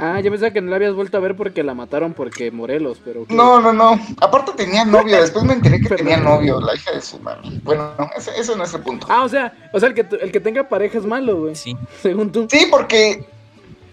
[0.03, 3.01] Ah, yo pensaba que no la habías vuelto a ver porque la mataron porque Morelos,
[3.05, 3.27] pero...
[3.27, 3.35] ¿qué?
[3.35, 3.99] No, no, no.
[4.21, 5.21] Aparte tenía novio.
[5.21, 7.43] Después me enteré que tenía novio, la hija de su madre.
[7.63, 9.07] Bueno, no, ese, ese no es el punto.
[9.11, 11.55] Ah, o sea, o sea el, que, tu- el que tenga pareja es malo, güey.
[11.55, 11.77] Sí.
[12.03, 12.47] Según tú.
[12.51, 13.25] Sí, porque.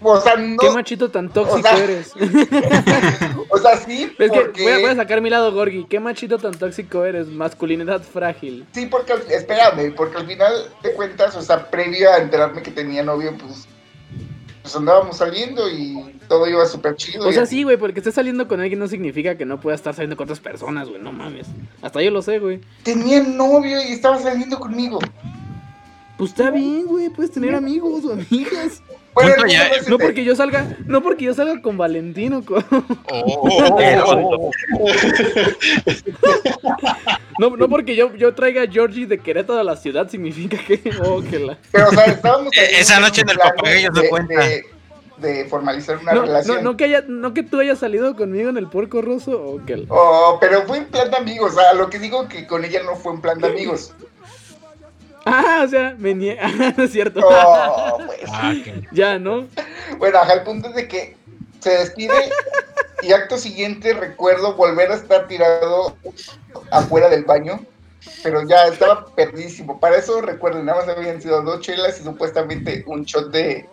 [0.02, 0.58] O sea, no.
[0.58, 2.14] ¿Qué machito tan tóxico o sea, eres?
[3.50, 4.64] O sea, sí, Es que porque.
[4.64, 5.86] voy a, voy a sacar mi lado, Gorgi.
[5.90, 7.28] ¿Qué machito tan tóxico eres?
[7.28, 8.66] Masculinidad frágil.
[8.74, 9.14] Sí, porque.
[9.14, 10.54] al- Espérame, porque al final
[10.84, 13.68] de cuentas, o sea, previo a enterarme que tenía novio, pues.
[14.68, 17.26] Pues andábamos saliendo y todo iba súper chido.
[17.26, 19.94] O sea, sí, güey, porque estés saliendo con alguien no significa que no puedas estar
[19.94, 21.02] saliendo con otras personas, güey.
[21.02, 21.48] No mames.
[21.82, 22.60] Hasta yo lo sé, güey.
[22.84, 25.00] Tenía novio y estaba saliendo conmigo.
[26.18, 27.08] Pues está bien, güey.
[27.08, 28.84] Puedes tener amigos o amigas.
[29.20, 31.76] Bueno, ¿Cuánto el ya- punto es No porque yo salga, no porque yo salga con
[31.78, 32.64] Valentino, con-
[33.10, 34.52] Oh,
[37.40, 40.82] no, no porque yo, yo traiga a Georgie de Querétaro a la ciudad significa que,
[41.04, 41.58] oh, que la.
[41.72, 42.52] Pero, o sea, estábamos.
[42.58, 44.40] Ahí esa noche en el papagayo se de- cuenta.
[44.44, 44.66] De,
[45.18, 46.58] de formalizar una No, relación.
[46.58, 49.66] no, no que haya, no que tú hayas salido conmigo en el porco roso o
[49.66, 51.54] que Oh, pero fue en plan de amigos.
[51.54, 53.94] O sea, lo que digo que con ella no fue en plan de amigos.
[55.28, 56.48] Ah, o sea, me niega.
[56.78, 57.22] no es cierto.
[57.24, 58.20] Oh, pues.
[58.32, 58.54] ah,
[58.92, 59.48] ya, ¿no?
[59.98, 61.16] Bueno, ajá, el punto es de que
[61.60, 62.14] se despide
[63.02, 65.96] y acto siguiente recuerdo volver a estar tirado
[66.72, 67.60] afuera del baño,
[68.24, 69.80] pero ya estaba perdidísimo.
[69.80, 73.68] Para eso recuerdo, nada más habían sido dos chelas y supuestamente un shot de,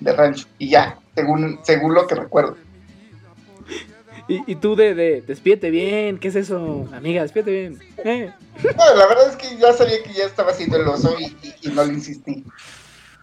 [0.00, 0.46] de rancho.
[0.58, 2.56] Y ya, según, según lo que recuerdo.
[4.30, 6.88] Y, y tú de, de, despídete bien, ¿qué es eso?
[6.94, 7.78] Amiga, despídete bien.
[8.04, 8.32] Eh.
[8.76, 11.54] No, la verdad es que ya sabía que ya estaba haciendo el oso y, y-
[11.62, 12.44] y no le insistí.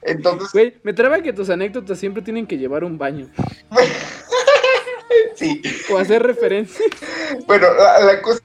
[0.01, 3.27] Entonces, Güey, me traba que tus anécdotas siempre tienen que llevar un baño.
[5.35, 5.61] sí.
[5.91, 6.85] O hacer referencia.
[7.45, 8.41] Bueno, la, la cosa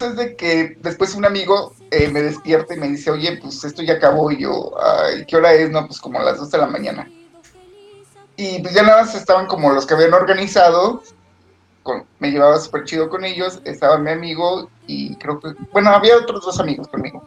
[0.00, 3.82] es de que después un amigo eh, me despierta y me dice, oye, pues esto
[3.82, 4.30] ya acabó.
[4.30, 5.70] Y yo, ay, ¿qué hora es?
[5.70, 7.10] No, pues como las 2 de la mañana.
[8.36, 11.02] Y pues ya nada más estaban como los que habían organizado.
[11.82, 13.60] Con- me llevaba súper chido con ellos.
[13.64, 17.22] Estaba mi amigo y creo que, bueno, había otros dos amigos conmigo.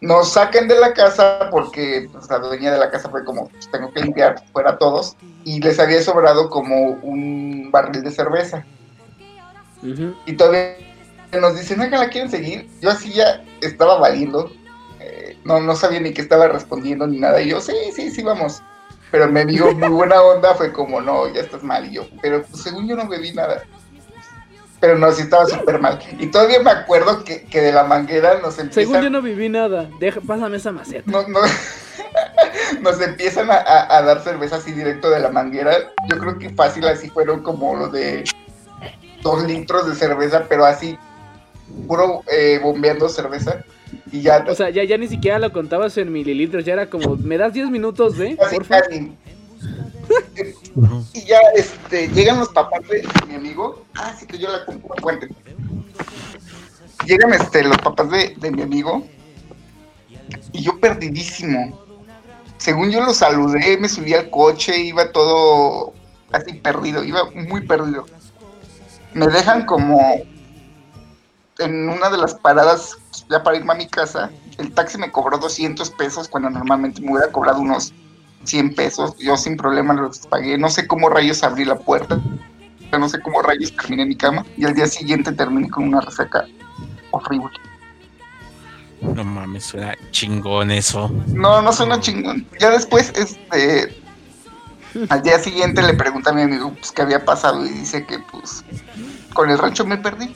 [0.00, 3.70] Nos sacan de la casa porque pues, la dueña de la casa fue como, pues,
[3.70, 5.16] tengo que limpiar fuera todos.
[5.44, 8.64] Y les había sobrado como un barril de cerveza.
[9.82, 10.14] Ujú.
[10.26, 10.76] Y todavía
[11.40, 12.68] nos dicen, oigan, ¿la quieren seguir?
[12.80, 14.50] Yo así ya estaba valiendo.
[15.00, 17.40] eh, no, no sabía ni qué estaba respondiendo ni nada.
[17.40, 18.62] Y yo, sí, sí, sí, vamos.
[19.16, 21.86] Pero me dio muy buena onda, fue como, no, ya estás mal.
[21.86, 23.62] Y yo, pero pues, según yo no bebí nada.
[24.78, 25.98] Pero no, sí estaba súper mal.
[26.18, 29.48] Y todavía me acuerdo que, que de la manguera nos Según empiezan, yo no viví
[29.48, 29.88] nada.
[29.98, 31.10] Deja, pásame esa maceta.
[31.10, 31.40] no- no-
[32.82, 35.72] nos empiezan a, a- a dar cerveza así directo de la manguera.
[36.10, 38.22] Yo creo que fácil así fueron como los de
[39.22, 40.98] dos litros de cerveza, pero así,
[41.88, 43.64] puro eh, bombeando cerveza.
[44.12, 46.64] Y ya, O sea, ya, ya ni siquiera lo contabas en mililitros.
[46.64, 48.36] Ya era como, ¿me das 10 minutos de?
[48.36, 49.12] casi, casi.
[51.14, 53.84] Y ya este, llegan los papás de mi amigo.
[53.94, 55.28] Ah, sí que yo la compro fuerte.
[57.06, 59.06] Llegan este, los papás de, de mi amigo.
[60.52, 61.86] Y yo perdidísimo.
[62.58, 65.92] Según yo los saludé, me subí al coche, iba todo
[66.32, 68.06] así perdido, iba muy perdido.
[69.14, 70.22] Me dejan como
[71.58, 72.96] en una de las paradas
[73.30, 74.30] ya para irme a mi casa.
[74.58, 77.92] El taxi me cobró 200 pesos cuando normalmente me hubiera cobrado unos
[78.44, 79.16] 100 pesos.
[79.18, 80.58] Yo sin problema los pagué.
[80.58, 82.20] No sé cómo rayos abrí la puerta.
[82.98, 84.44] No sé cómo rayos terminé en mi cama.
[84.56, 86.46] Y al día siguiente terminé con una resaca
[87.10, 87.50] horrible.
[89.00, 91.10] No mames, suena chingón eso.
[91.28, 92.46] No, no suena chingón.
[92.58, 94.02] Ya después, este.
[95.10, 98.18] Al día siguiente le pregunté a mi amigo pues, qué había pasado y dice que
[98.18, 98.64] pues
[99.34, 100.34] con el rancho me perdí.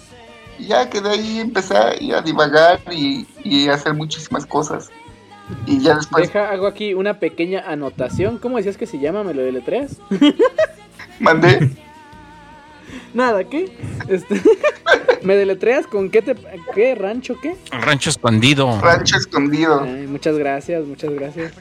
[0.61, 4.45] Y ya que de ahí empecé a, ir a divagar y, y a hacer muchísimas
[4.45, 4.91] cosas.
[5.67, 8.39] Y ya después Deja, hago aquí una pequeña anotación.
[8.39, 9.25] ¿Cómo decías que se llama?
[9.25, 9.97] ¿Me lo deletreas?
[11.19, 11.71] mandé.
[13.15, 13.73] Nada, ¿qué?
[14.09, 14.41] Este,
[15.23, 16.35] ¿Me deletreas con qué te
[16.75, 17.57] qué rancho qué?
[17.71, 18.81] Rancho escondido.
[18.81, 19.83] rancho escondido.
[19.83, 21.53] Ay, muchas gracias, muchas gracias.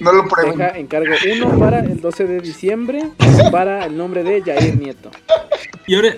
[0.00, 0.58] No lo prueben.
[0.58, 3.10] Deja, encargo uno para el 12 de diciembre
[3.50, 5.10] para el nombre de Jair Nieto.
[5.86, 6.14] Y ahora,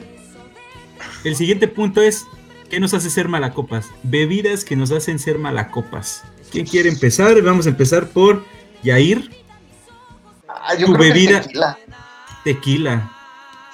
[1.29, 2.24] el siguiente punto es,
[2.70, 3.87] ¿qué nos hace ser malacopas?
[4.03, 6.22] Bebidas que nos hacen ser malacopas.
[6.51, 7.41] ¿Quién quiere empezar?
[7.43, 8.45] Vamos a empezar por
[8.83, 9.31] Yair,
[10.49, 11.79] Ah, yo tu creo que el bebida- tequila.
[12.45, 13.12] tequila.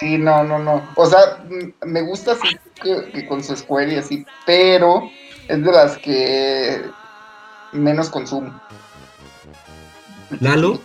[0.00, 0.82] Sí, no, no, no.
[0.96, 5.08] O sea, mm, me gusta así que, que con su square y así, pero
[5.48, 6.82] es de las que
[7.72, 8.60] menos consumo.
[10.40, 10.80] Lalo,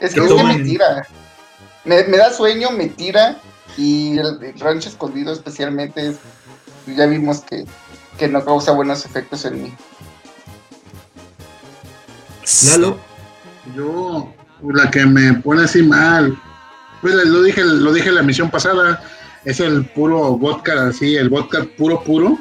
[0.00, 0.58] Es que, ¿Qué es que toman?
[0.58, 1.06] me tira.
[1.84, 3.38] Me, me da sueño, me tira.
[3.76, 6.16] Y el, rancho escondido especialmente es,
[6.96, 7.64] ya vimos que,
[8.18, 9.74] que no causa buenos efectos en mí.
[12.66, 12.98] Lalo,
[13.74, 14.32] Yo,
[14.72, 16.36] la que me pone así mal,
[17.00, 19.02] pues lo dije, lo dije en la emisión pasada,
[19.44, 22.38] es el puro vodka, así, el vodka puro, puro.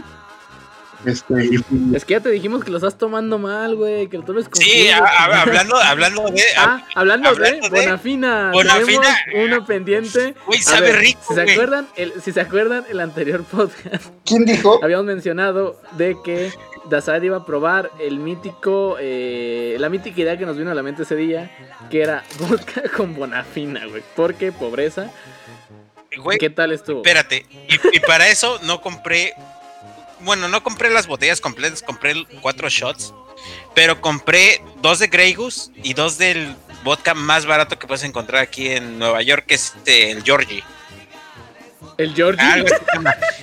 [1.05, 4.23] Este, y- Es que ya te dijimos que lo estás tomando mal, güey, que lo
[4.23, 5.05] tomes con Sí, jugo.
[5.05, 6.41] a- a- hablando, hablando de.
[6.57, 9.17] Ah, hablando, hablando de de Bonafina, Bonafina.
[9.35, 10.35] uno pendiente.
[10.45, 14.43] Güey, sabe ver, rico, Si se acuerdan, el, si se acuerdan el anterior podcast, ¿Quién
[14.45, 14.79] dijo?
[14.83, 16.51] habíamos mencionado de que
[16.89, 20.83] Dasad iba a probar el mítico, eh, la mítica idea que nos vino a la
[20.83, 21.49] mente ese día,
[21.89, 25.09] que era vodka con Bonafina, güey, porque pobreza.
[26.17, 26.97] Güey, ¿Qué tal estuvo?
[26.97, 27.45] espérate.
[27.69, 29.33] Y, y para eso no compré.
[30.21, 33.13] Bueno, no compré las botellas completas, compré cuatro shots.
[33.73, 38.41] Pero compré dos de Grey Goose y dos del vodka más barato que puedes encontrar
[38.41, 40.63] aquí en Nueva York, que es este, el Georgie.
[41.97, 42.65] El Georgie.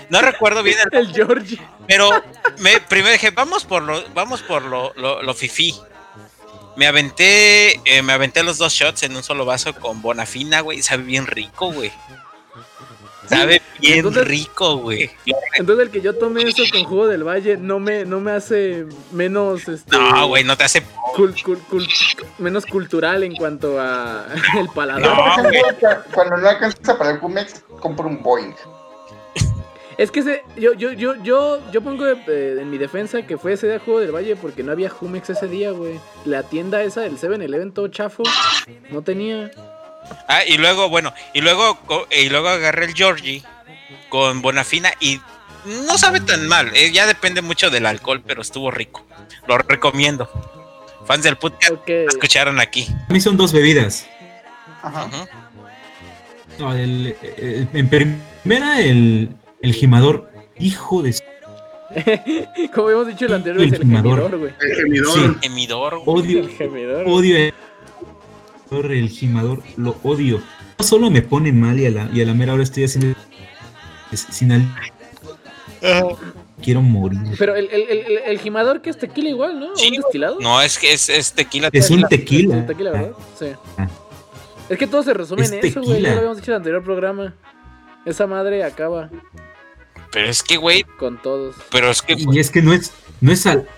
[0.08, 1.60] No recuerdo bien el El Georgie.
[1.86, 2.10] Pero
[2.58, 5.74] me, primero dije, vamos por lo, vamos por lo, lo, lo fifí.
[6.76, 10.82] Me aventé, eh, me aventé los dos shots en un solo vaso con Bonafina, güey.
[10.82, 11.90] Sabe bien rico, güey.
[13.28, 15.10] Sabe bien Entonces- rico, güey.
[15.54, 18.86] Entonces el que yo tome eso con jugo del valle no me, no me hace
[19.12, 20.82] menos este No, güey, no te hace.
[21.14, 24.26] cul- cul- cul- menos cultural en cuanto a
[24.58, 25.02] el paladar.
[25.42, 28.54] cu- cuando no alcanza para el Cumex, compro un Boeing.
[29.98, 33.54] Es que ese, yo, yo, yo, yo, yo pongo eh, en mi defensa que fue
[33.54, 35.98] ese día juego del valle porque no había Jumex ese día, güey.
[36.26, 38.22] La tienda esa del 7-Eleven todo chafo
[38.90, 39.50] no tenía.
[40.28, 43.42] Ah, y luego, bueno, y luego, co- y luego agarré el Georgie
[44.08, 45.20] con Bonafina y
[45.86, 46.70] no sabe tan mal.
[46.74, 49.06] eh, ya depende mucho del alcohol, pero estuvo rico.
[49.46, 50.28] Lo recomiendo.
[51.06, 51.88] Fans del podcast, Ok.
[51.88, 52.88] lo escucharon aquí.
[53.08, 54.08] a mí son dos bebidas.
[54.82, 55.04] Ajá.
[55.06, 55.28] Ujú.
[56.58, 59.30] No, el- el- en primera, el,
[59.62, 60.30] el gimador.
[60.58, 61.14] Hijo de...
[62.74, 64.52] Como habíamos dicho el anterior, El es el gemidor, güey.
[64.60, 65.14] el gemidor.
[65.14, 65.46] Sí.
[65.46, 66.20] Emidor, güey.
[66.22, 67.04] Odio, El gemidor.
[67.06, 67.52] odio
[68.70, 70.42] el, el gimador, lo odio.
[70.78, 73.18] No solo me pone mal y a la, y a la mera hora estoy haciendo
[74.12, 74.74] sin al-
[76.62, 77.18] quiero morir.
[77.38, 79.76] Pero el, el, el, gimador que es tequila igual, ¿no?
[79.76, 80.38] Sí, ¿Un destilado?
[80.40, 81.68] No, es que es, es tequila.
[81.72, 82.66] Es un Es tequila.
[82.66, 83.12] tequila, ¿verdad?
[83.38, 83.46] Sí.
[83.78, 83.88] Ah.
[84.68, 85.88] Es que todo se resume Es en eso, güey.
[85.88, 86.10] Ya tequila.
[86.12, 87.34] lo habíamos dicho en el anterior programa.
[88.04, 89.10] Esa madre acaba
[90.12, 91.56] Pero es que, güey, con todos.
[91.70, 92.16] pero es que.
[92.18, 93.68] Y es que no es, no es al.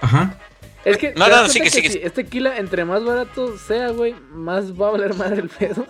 [0.00, 0.38] Ajá.
[0.86, 1.90] Es que, No, ¿te das no, sigue, que sigue.
[1.90, 5.84] si es tequila, entre más barato sea, güey, más va a valer madre el pedo.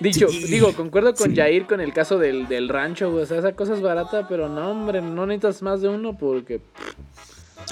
[0.00, 0.44] Dicho, Sí.
[0.44, 1.36] digo, concuerdo con Sí.
[1.36, 3.24] Jair con el caso del, del rancho, güey.
[3.24, 6.60] O sea, esa cosa es barata, pero no, hombre, no necesitas más de uno porque.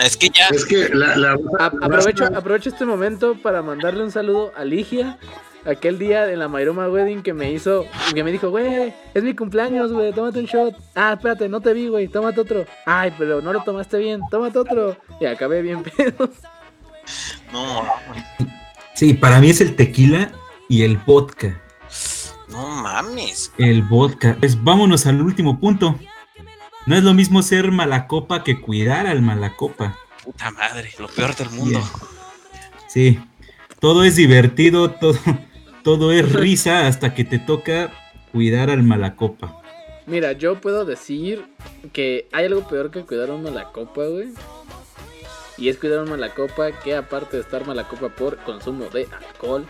[0.03, 0.49] Es que ya.
[0.49, 5.19] Es que la, la- aprovecho, aprovecho este momento para mandarle un saludo a Ligia.
[5.67, 9.35] Aquel día en la Mayroma Wedding que me hizo, que me dijo, güey, es mi
[9.35, 10.75] cumpleaños, güey, tómate un shot.
[10.95, 12.65] Ah, espérate, no te vi, güey, tómate otro.
[12.85, 14.97] Ay, pero no lo tomaste bien, tómate otro.
[15.21, 16.31] Y acabé bien pedo.
[17.53, 17.85] No,
[18.95, 20.31] Sí, para mí es el tequila
[20.69, 21.61] y el vodka.
[22.49, 23.53] no mames.
[23.59, 24.37] El vodka.
[24.41, 25.99] Pues vámonos al último punto.
[26.87, 29.99] No es lo mismo ser malacopa que cuidar al malacopa.
[30.25, 31.81] Puta madre, lo peor del mundo.
[32.89, 33.21] Sí.
[33.81, 35.19] Todo es divertido, todo,
[35.87, 37.93] todo es risa hasta que te toca
[38.33, 39.63] cuidar al malacopa.
[40.07, 41.45] Mira, yo puedo decir
[41.93, 44.31] que hay algo peor que cuidar a uno la copa, güey.
[45.57, 49.65] Y es cuidar un malacopa que aparte de estar malacopa por consumo de alcohol,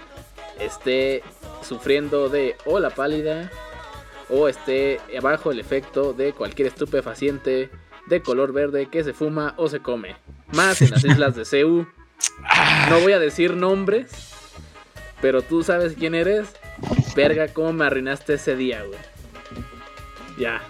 [0.58, 1.22] esté
[1.60, 3.50] sufriendo de o la pálida
[4.30, 7.68] o esté bajo el efecto de cualquier estupefaciente
[8.06, 10.16] de color verde que se fuma o se come.
[10.54, 11.86] Más en las islas de Ceú.
[12.88, 14.35] No voy a decir nombres,
[15.20, 16.48] pero tú sabes quién eres.
[17.14, 18.98] Verga, cómo me arruinaste ese día, güey.
[20.38, 20.62] Ya.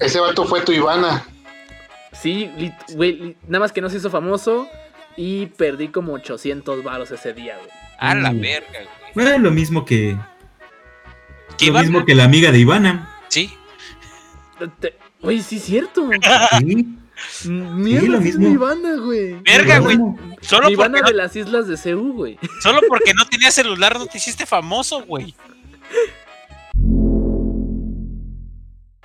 [0.00, 1.24] Ese vato fue tu Ivana.
[2.12, 2.50] Sí,
[2.94, 4.68] güey, li- nada más que no se hizo famoso
[5.16, 7.70] y perdí como 800 varos ese día, güey.
[7.98, 8.40] A la Mm.
[8.40, 8.88] verga, güey.
[9.14, 10.16] Bueno, lo mismo que.
[11.56, 11.82] ¿Qué Lo Ivana?
[11.88, 13.08] mismo que la amiga de Ivana.
[13.28, 13.56] Sí.
[15.22, 16.10] Oye, sí es cierto.
[16.58, 16.98] Sí.
[17.44, 18.48] Mierda, lo sí es mismo.
[18.48, 19.34] mi Ivana, güey.
[19.42, 19.98] Verga, güey.
[20.40, 22.38] Solo Mi no, de las islas de Ceú, güey.
[22.62, 25.34] solo porque no tenías celular no te hiciste famoso, güey.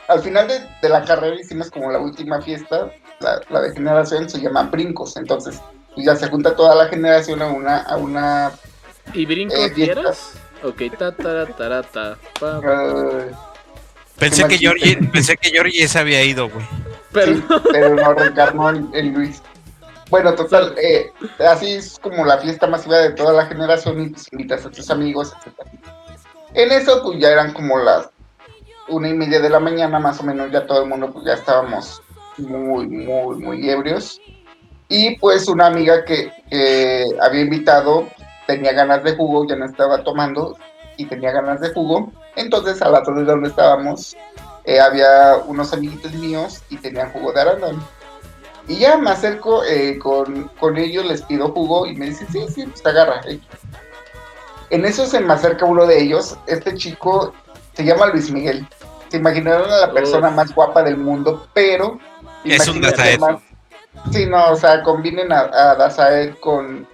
[0.07, 2.91] Al final de, de la carrera hicimos como la última fiesta,
[3.22, 5.62] la, la de generación se llama Brincos, entonces
[5.93, 8.51] pues ya se junta toda la generación a una, a una
[9.14, 10.34] ¿Y brincos Eh, quieras?
[10.64, 12.59] Ok, ta, ta, ta, ta, pa.
[12.64, 13.32] eh,
[14.18, 16.66] Pensé que Georgie, pensé que Georgie se había ido, güey.
[17.14, 19.41] Pero, sí, pero no reencarnó en, en Luis.
[20.12, 24.28] Bueno, total, eh, así es como la fiesta masiva de toda la generación y pues
[24.34, 25.68] invitas a tus amigos, etc.
[26.53, 28.09] En eso pues ya eran como las
[28.89, 31.36] una y media de la mañana, más o menos ya todo el mundo pues ya
[31.36, 32.01] estábamos
[32.38, 34.20] muy, muy, muy ebrios.
[34.89, 38.09] Y pues una amiga que, que había invitado
[38.47, 40.57] tenía ganas de jugo, ya no estaba tomando
[40.97, 42.12] y tenía ganas de jugo.
[42.36, 44.18] Entonces al lado de donde estábamos
[44.66, 47.80] eh, había unos amiguitos míos y tenían jugo de arándano.
[48.68, 52.45] Y ya me acerco eh, con, con ellos, les pido jugo y me dicen, sí,
[52.53, 53.22] sí, pues agarra.
[53.28, 53.39] eh".
[54.70, 57.34] En eso se me acerca uno de ellos, este chico
[57.74, 58.66] se llama Luis Miguel.
[59.09, 61.99] Se imaginaron a la persona más guapa del mundo, pero...
[62.45, 62.82] Es un
[63.20, 63.41] más-
[64.14, 66.88] Sí, no, o sea, combinen a, a Dazael con,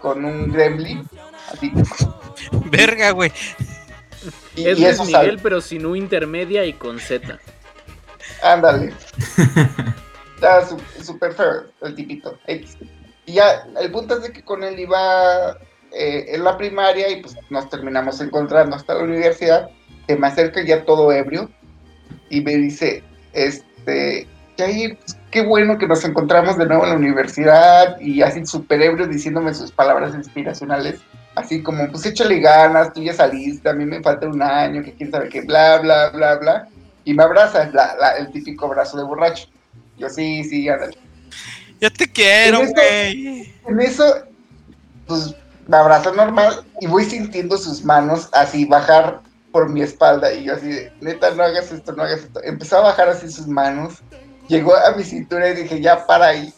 [0.00, 1.08] con un gremlin.
[1.52, 1.72] Así,
[2.70, 3.30] Verga, güey.
[4.56, 5.38] Y, es y Luis Miguel, sale.
[5.42, 7.38] pero sin U intermedia y con Z.
[8.42, 8.92] Ándale.
[10.34, 10.66] Está
[11.00, 12.38] súper feo el tipito.
[12.46, 12.76] X.
[13.26, 15.56] Y ya, el punto es de que con él iba
[15.92, 19.70] eh, en la primaria y pues nos terminamos encontrando hasta la universidad.
[20.08, 21.48] Se me acerca ya todo ebrio
[22.28, 24.26] y me dice, este,
[24.58, 28.82] Jair, pues, qué bueno que nos encontramos de nuevo en la universidad y así súper
[28.82, 31.00] ebrio diciéndome sus palabras inspiracionales.
[31.42, 34.92] Así como, pues échale ganas, tú ya saliste, a mí me falta un año, que
[34.94, 36.68] quién sabe qué, bla, bla, bla, bla
[37.04, 39.48] y me abraza, la- la- el típico abrazo de borracho.
[39.98, 40.96] Yo, sí, sí, ándale.
[41.80, 43.52] Yo te quiero, En eso- güey.
[43.66, 44.04] En eso,
[45.06, 45.34] pues
[45.66, 49.20] me abraza normal y voy sintiendo sus manos así bajar
[49.50, 50.32] por mi espalda.
[50.32, 52.40] Y yo así, de, neta, no hagas esto, no hagas esto.
[52.44, 53.94] Empezó a bajar así sus manos,
[54.48, 56.52] llegó a mi cintura y dije, ya para ahí.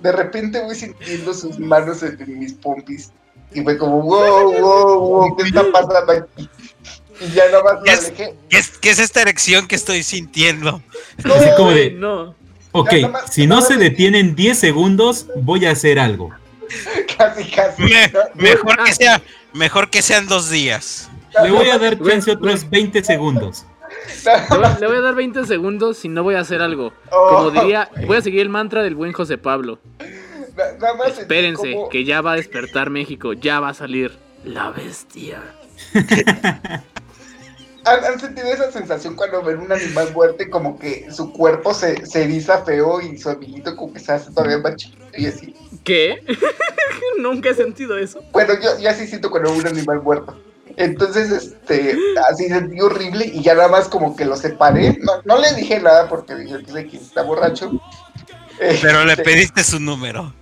[0.00, 3.12] De repente voy sintiendo sus manos en mis pompis.
[3.54, 6.48] Y fue como, wow, wow, wow, ¿qué está pasando aquí?
[7.20, 8.10] Y ya nomás me Es-.
[8.10, 10.82] ¿Qué es, qué es esta erección que estoy sintiendo?
[11.18, 12.34] Así como Güey, de, no.
[12.72, 16.30] ok, nomás- si no se detienen 10 segundos, voy a hacer algo.
[17.18, 17.82] Casi, casi.
[17.82, 19.20] Me- No, mejor que sea,
[19.52, 21.10] mejor que sean dos días.
[21.42, 23.64] Le voy a dar chance otros 20 segundos.
[24.24, 26.92] Le voy, le voy a dar 20 segundos si no voy a hacer algo.
[27.10, 27.28] Oh.
[27.28, 29.78] Como diría, voy a seguir el mantra del buen José Pablo.
[30.56, 34.12] Nada más Espérense, como- que ya va a despertar México, ya va a salir
[34.44, 35.42] la bestia.
[37.84, 41.74] ¿Han, han sentido esa sensación cuando ven un animal muerto y como que su cuerpo
[41.74, 45.26] se, se eriza feo y su amiguito como que se hace todavía más chiquito y
[45.26, 45.54] así?
[45.82, 46.22] ¿Qué?
[47.18, 48.22] Nunca he sentido eso.
[48.30, 50.38] Bueno, yo, yo así siento cuando veo un animal muerto.
[50.76, 51.96] Entonces, este,
[52.30, 54.96] así sentí horrible y ya nada más como que lo separé.
[55.00, 57.72] No, no le dije nada porque dije que está borracho.
[58.80, 60.32] Pero le Este, pediste su número.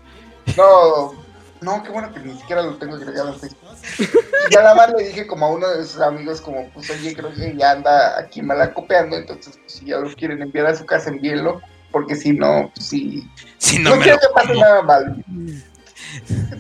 [0.57, 1.15] No,
[1.61, 3.59] no, qué bueno que ni siquiera lo tengo agregado al Facebook.
[3.99, 7.15] Y ya nada más le dije como a uno de sus amigos, como, pues oye,
[7.15, 10.87] creo que ya anda aquí malacopeando, entonces pues, si ya lo quieren enviar a su
[10.87, 13.29] casa, envíenlo, porque si no, pues sí.
[13.59, 15.25] Si No, no, me quiero lo que pase nada mal.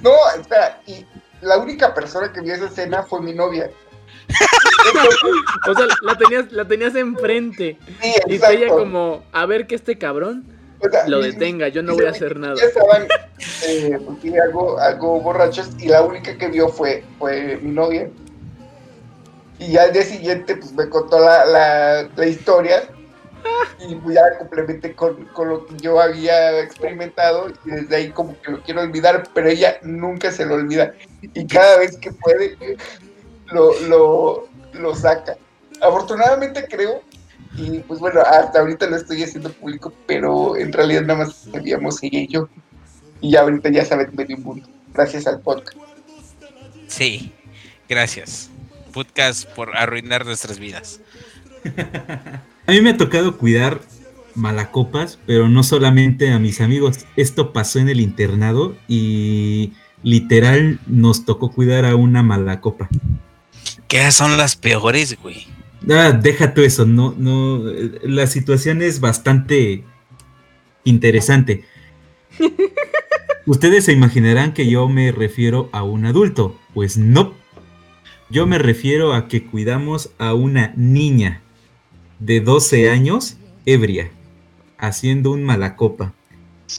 [0.02, 1.06] No, espera, y
[1.40, 3.70] la única persona que vio esa escena fue mi novia.
[5.68, 7.78] O sea, la tenías, la tenías enfrente.
[8.00, 11.94] Sí, Y ella como, a ver que este cabrón O sea, lo detenga, yo no
[11.94, 12.54] voy a hacer nada.
[12.56, 13.06] Ya estaban
[13.66, 13.98] eh,
[14.42, 18.08] algo, algo borrachos y la única que vio fue, fue mi novia.
[19.58, 22.82] Y ya al día siguiente pues me contó la, la, la historia
[23.86, 28.40] y pues, ya complementé con, con lo que yo había experimentado y desde ahí como
[28.40, 32.56] que lo quiero olvidar, pero ella nunca se lo olvida y cada vez que puede
[33.46, 35.36] lo, lo, lo saca.
[35.80, 37.02] Afortunadamente creo
[37.56, 42.02] y pues bueno, hasta ahorita lo estoy haciendo público, pero en realidad nada más sabíamos
[42.02, 42.48] ella y yo.
[43.20, 45.76] Y ya ahorita ya saben medio mundo, gracias al podcast.
[46.86, 47.32] Sí,
[47.88, 48.50] gracias.
[48.92, 51.00] Podcast por arruinar nuestras vidas.
[52.66, 53.80] A mí me ha tocado cuidar
[54.34, 57.06] malacopas, pero no solamente a mis amigos.
[57.16, 59.72] Esto pasó en el internado y
[60.02, 62.88] literal nos tocó cuidar a una malacopa.
[63.88, 65.48] ¿Qué son las peores, güey?
[65.88, 69.84] Ah, deja tú eso, no, no, eh, la situación es bastante
[70.84, 71.64] interesante.
[73.46, 77.34] Ustedes se imaginarán que yo me refiero a un adulto, pues no.
[78.28, 81.42] Yo me refiero a que cuidamos a una niña
[82.18, 84.10] de 12 años ebria,
[84.78, 86.12] haciendo un malacopa.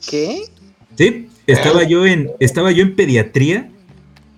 [0.09, 0.43] ¿Qué?
[0.95, 3.69] Sí, estaba yo en, estaba yo en pediatría.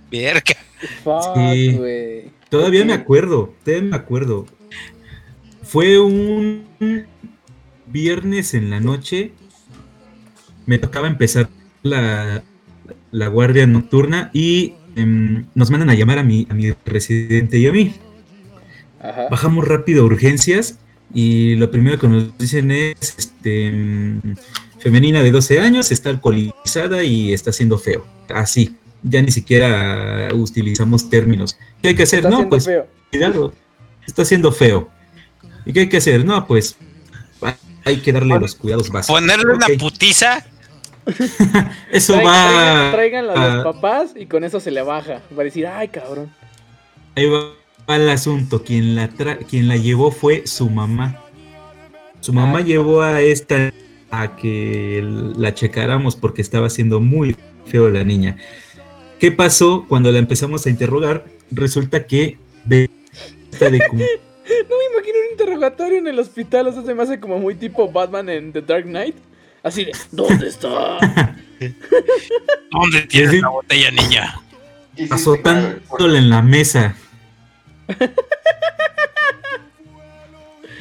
[0.10, 0.56] Verga.
[1.04, 2.32] Fuck, Sí.
[2.54, 4.46] Todavía me acuerdo, todavía me acuerdo.
[5.64, 6.66] Fue un
[7.88, 9.32] viernes en la noche.
[10.68, 11.50] Me tocaba empezar
[11.82, 12.44] la,
[13.10, 17.66] la guardia nocturna y em, nos mandan a llamar a mi, a mi residente y
[17.66, 17.96] a mí.
[19.02, 19.30] Ajá.
[19.32, 20.78] Bajamos rápido a urgencias
[21.12, 24.36] y lo primero que nos dicen es este, mm,
[24.78, 28.06] femenina de 12 años, está alcoholizada y está haciendo feo.
[28.30, 31.58] Así, ya ni siquiera utilizamos términos.
[31.82, 32.20] ¿Qué hay que hacer?
[32.20, 32.88] Está no, pues feo.
[33.12, 33.54] cuidado,
[34.08, 34.90] está haciendo feo.
[35.66, 36.26] ¿Y qué hay que hacer?
[36.26, 36.76] No, pues
[37.86, 39.20] hay que darle los cuidados básicos.
[39.20, 40.46] Ponerle una putiza.
[41.92, 42.48] Eso Traigan- va.
[42.50, 45.22] traigan- Tráiganla a los papás y con eso se le baja.
[45.38, 46.32] Va a decir, ay, cabrón.
[47.16, 47.40] Ahí va,
[47.90, 48.64] va el asunto.
[48.64, 51.20] Quien la, tra- quien la llevó fue su mamá.
[52.22, 52.62] Su mamá Ah.
[52.62, 53.74] llevó a esta
[54.12, 55.02] a que
[55.36, 57.36] la checáramos porque estaba siendo muy
[57.66, 58.38] feo la niña.
[59.24, 61.24] ¿Qué pasó cuando la empezamos a interrogar?
[61.50, 62.90] Resulta que de,
[63.54, 66.68] esta de No me imagino un interrogatorio en el hospital.
[66.68, 69.16] O sea, se me hace como muy tipo Batman en The Dark Knight.
[69.64, 70.98] Así de, ¿dónde está?
[72.70, 74.42] ¿Dónde tienes la botella, niña?
[75.10, 76.94] azotándola en la mesa.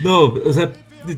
[0.02, 0.72] No, o sea,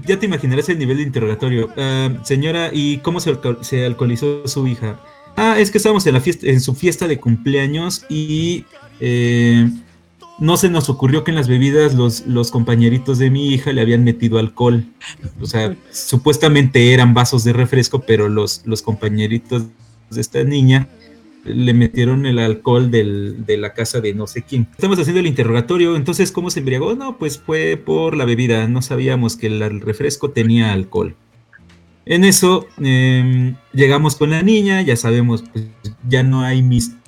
[0.05, 1.73] ya te imaginarás el nivel de interrogatorio.
[1.79, 5.01] Ah, señora, ¿y cómo se, alco- se alcoholizó su hija?
[5.37, 8.65] Ah, es que estábamos en la fiesta, en su fiesta de cumpleaños y
[9.01, 9.69] eh,
[10.39, 13.81] no se nos ocurrió que en las bebidas los, los compañeritos de mi hija le
[13.81, 14.85] habían metido alcohol.
[15.41, 19.65] O sea, supuestamente eran vasos de refresco, pero los, compañeritos
[20.11, 20.89] de esta niña
[21.45, 24.67] le metieron el alcohol de la casa de no sé quién.
[24.73, 26.95] Estamos haciendo el interrogatorio, entonces, ¿cómo se embriagó?
[26.95, 31.17] No, pues fue por la bebida, no sabíamos que el refresco tenía alcohol.
[32.07, 35.67] En eso em, llegamos con la niña, ya sabemos, pues
[36.09, 37.05] ya no hay misterio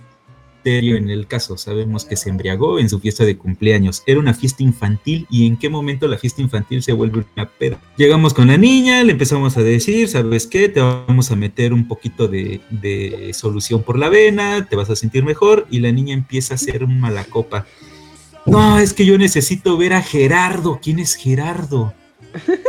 [0.67, 4.03] en el caso, sabemos que se embriagó en su fiesta de cumpleaños.
[4.05, 7.79] Era una fiesta infantil y en qué momento la fiesta infantil se vuelve una peda.
[7.97, 10.69] Llegamos con la niña, le empezamos a decir, ¿sabes qué?
[10.69, 12.61] Te vamos a meter un poquito de,
[13.33, 16.83] solución por la vena, te vas a sentir mejor y la niña empieza a hacer
[16.83, 17.67] un mala copa.
[18.45, 20.81] No, es que yo necesito ver a Gerardo.
[20.83, 21.95] ¿Quién es Gerardo?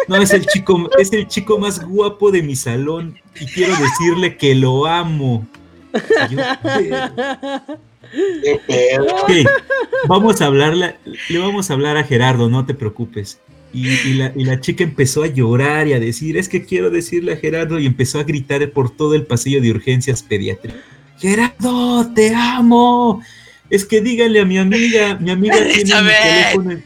[0.08, 4.38] No, es el chico, es el chico más guapo de mi salón y quiero decirle
[4.38, 5.46] que lo amo.
[6.30, 6.42] Y yo,
[8.44, 9.06] Qué pedo.
[9.24, 9.32] Ok,
[10.08, 10.96] vamos a hablarle,
[11.30, 13.40] le vamos a hablar a Gerardo, no te preocupes.
[13.74, 16.90] Y, y la, y la chica empezó a llorar y a decir, es que quiero
[16.90, 20.80] decirle a Gerardo, y empezó a gritar por todo el pasillo de urgencias pediátricas.
[21.20, 23.22] Gerardo, te amo.
[23.70, 26.84] Es que dígale a mi amiga, mi amiga tiene mi teléfono, en-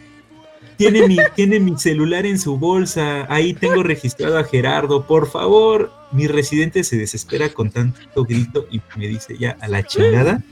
[0.89, 5.91] tiene mi, tiene mi celular en su bolsa, ahí tengo registrado a Gerardo, por favor.
[6.11, 10.43] Mi residente se desespera con tanto grito y me dice ya a la chingada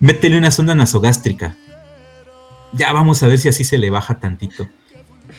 [0.00, 1.56] métele una sonda nasogástrica.
[2.72, 4.68] Ya vamos a ver si así se le baja tantito.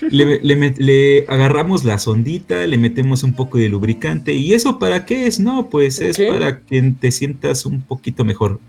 [0.09, 4.33] Le, le met- le agarramos la sondita, le metemos un poco de lubricante.
[4.33, 5.39] ¿Y eso para qué es?
[5.39, 6.27] No, pues es ¿Qué?
[6.27, 8.59] para que te sientas un poquito mejor.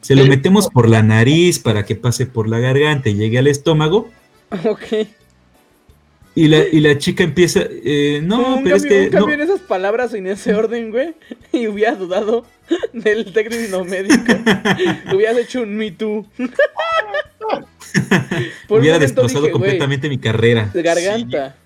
[0.00, 3.48] Se lo metemos por la nariz para que pase por la garganta y llegue al
[3.48, 4.08] estómago.
[4.64, 5.06] ok.
[6.34, 9.50] Y la, y la chica empieza, eh, no, pero es que un cambio no, en
[9.50, 11.14] esas palabras en ese orden, güey.
[11.52, 12.46] Y hubiera dudado
[12.92, 14.32] del técnico médico.
[15.12, 16.24] Hubieras hecho un Me Too.
[18.68, 20.70] Hubiera destrozado dije, güey, completamente mi carrera.
[20.72, 21.56] Garganta,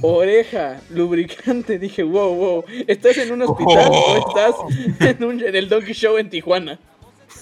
[0.00, 1.78] oreja, lubricante.
[1.78, 2.64] Dije, wow, wow.
[2.88, 4.54] ¿Estás en un hospital o estás
[5.00, 6.80] en, un, en el Donkey Show en Tijuana?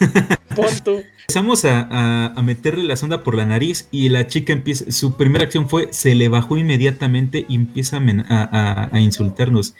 [0.57, 1.03] Pon tú.
[1.23, 5.17] Empezamos a, a- a meterle la sonda por la nariz y la chica empieza, su
[5.17, 7.99] primera acción fue, se le bajó inmediatamente y empieza
[8.29, 9.75] a, a- insultarnos.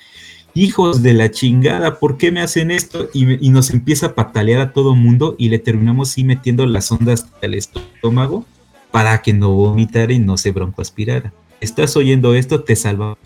[0.55, 3.09] Hijos de la chingada, ¿por qué me hacen esto?
[3.15, 6.87] Y, y nos empieza a patalear a todo mundo y le terminamos sí metiendo las
[6.87, 8.45] sondas al estómago
[8.91, 11.33] para que no vomitara y no se broncoaspirara.
[11.61, 12.63] ¿Estás oyendo esto?
[12.65, 13.17] Te salva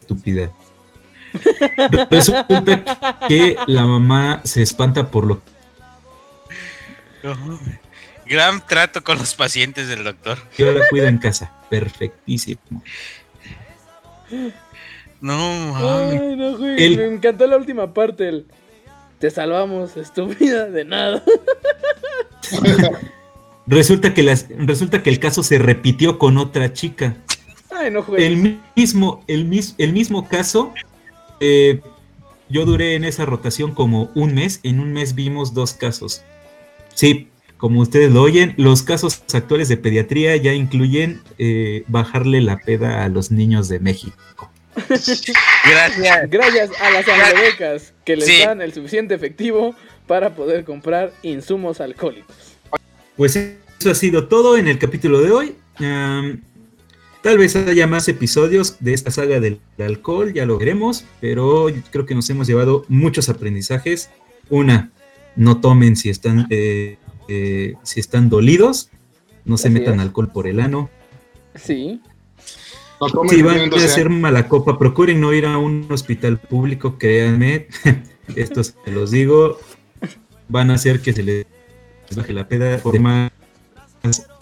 [0.00, 0.50] estúpida.
[2.10, 2.84] Resulta
[3.28, 5.40] que la mamá se espanta por lo
[8.26, 10.38] Gran trato con los pacientes del doctor.
[10.56, 11.52] que ahora cuida en casa.
[11.70, 12.60] Perfectísimo.
[15.20, 16.20] No, mames.
[16.20, 16.82] Ay, no, güey.
[16.82, 18.28] El- Me encantó la última parte.
[18.28, 18.46] El,
[19.18, 21.22] Te salvamos, estúpida, de nada.
[23.66, 27.16] Resulta que, las, resulta que el caso se repitió con otra chica.
[27.70, 28.26] Ay, no juegues.
[28.26, 30.74] El mismo, el, mis- el mismo caso,
[31.40, 31.80] eh,
[32.50, 34.60] yo duré en esa rotación como un mes.
[34.64, 36.22] En un mes vimos dos casos.
[36.94, 42.58] Sí, como ustedes lo oyen, los casos actuales de pediatría ya incluyen eh, bajarle la
[42.58, 44.50] peda a los niños de México.
[44.76, 46.30] Gracias.
[46.30, 48.40] Gracias a las becas que les Sí.
[48.44, 49.74] dan el suficiente efectivo
[50.06, 52.36] para poder comprar insumos alcohólicos.
[53.16, 55.54] Pues eso ha sido todo en el capítulo de hoy.
[57.22, 62.04] Tal vez haya más episodios de esta saga del alcohol, ya lo veremos, pero creo
[62.04, 64.10] que nos hemos llevado muchos aprendizajes.
[64.50, 64.90] Una,
[65.36, 68.90] no tomen si están, eh, eh, si están dolidos,
[69.44, 70.00] no se Así metan es.
[70.00, 70.90] alcohol por el ano.
[71.54, 72.00] Sí.
[73.00, 76.98] No tomen Si van a hacer mala copa, procuren no ir a un hospital público,
[76.98, 77.68] créanme,
[78.36, 79.58] esto se los digo,
[80.48, 81.46] van a hacer que se les
[82.14, 83.32] baje la peda por temas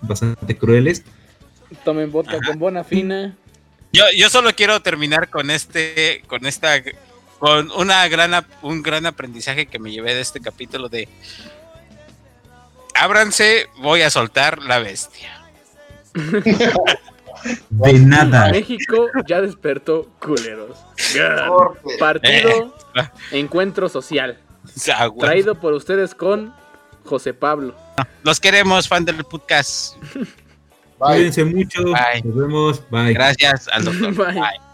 [0.03, 1.05] bastante crueles.
[1.85, 3.37] Tomen vodka con bona fina.
[3.93, 6.83] Yo, yo solo quiero terminar con este, con esta,
[7.43, 11.09] con una gran, un gran aprendizaje que me llevé de este capítulo de
[12.95, 15.43] ábranse, voy a soltar la bestia.
[17.71, 18.53] De nada.
[18.53, 20.79] México ya despertó culeros.
[21.99, 23.09] Partido Eh.
[23.33, 24.39] Encuentro Social.
[24.95, 25.09] Ah.
[25.19, 26.55] Traído por ustedes con
[27.05, 27.75] José Pablo.
[28.23, 29.97] Los queremos, fan del podcast.
[30.15, 30.27] Bye.
[31.17, 31.83] Cuídense mucho.
[31.83, 32.23] Bye.
[32.23, 32.89] Nos vemos.
[32.89, 33.13] Bye.
[33.13, 34.15] Gracias al doctor.
[34.33, 34.41] Bye.
[34.41, 34.72] Bye.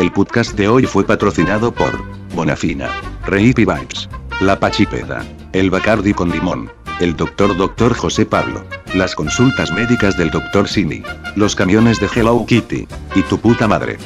[0.00, 1.92] El podcast de hoy fue patrocinado por
[2.34, 2.88] Bonafina,
[3.26, 4.08] Reipi Vibes,
[4.40, 5.22] La Pachipeda,
[5.52, 7.54] el Bacardi con limón, el Dr.
[7.54, 7.92] Dr.
[7.92, 10.68] José Pablo, las consultas médicas del Dr.
[10.68, 11.02] Simi,
[11.36, 13.98] los camiones de Hello Kitty, y tu puta madre.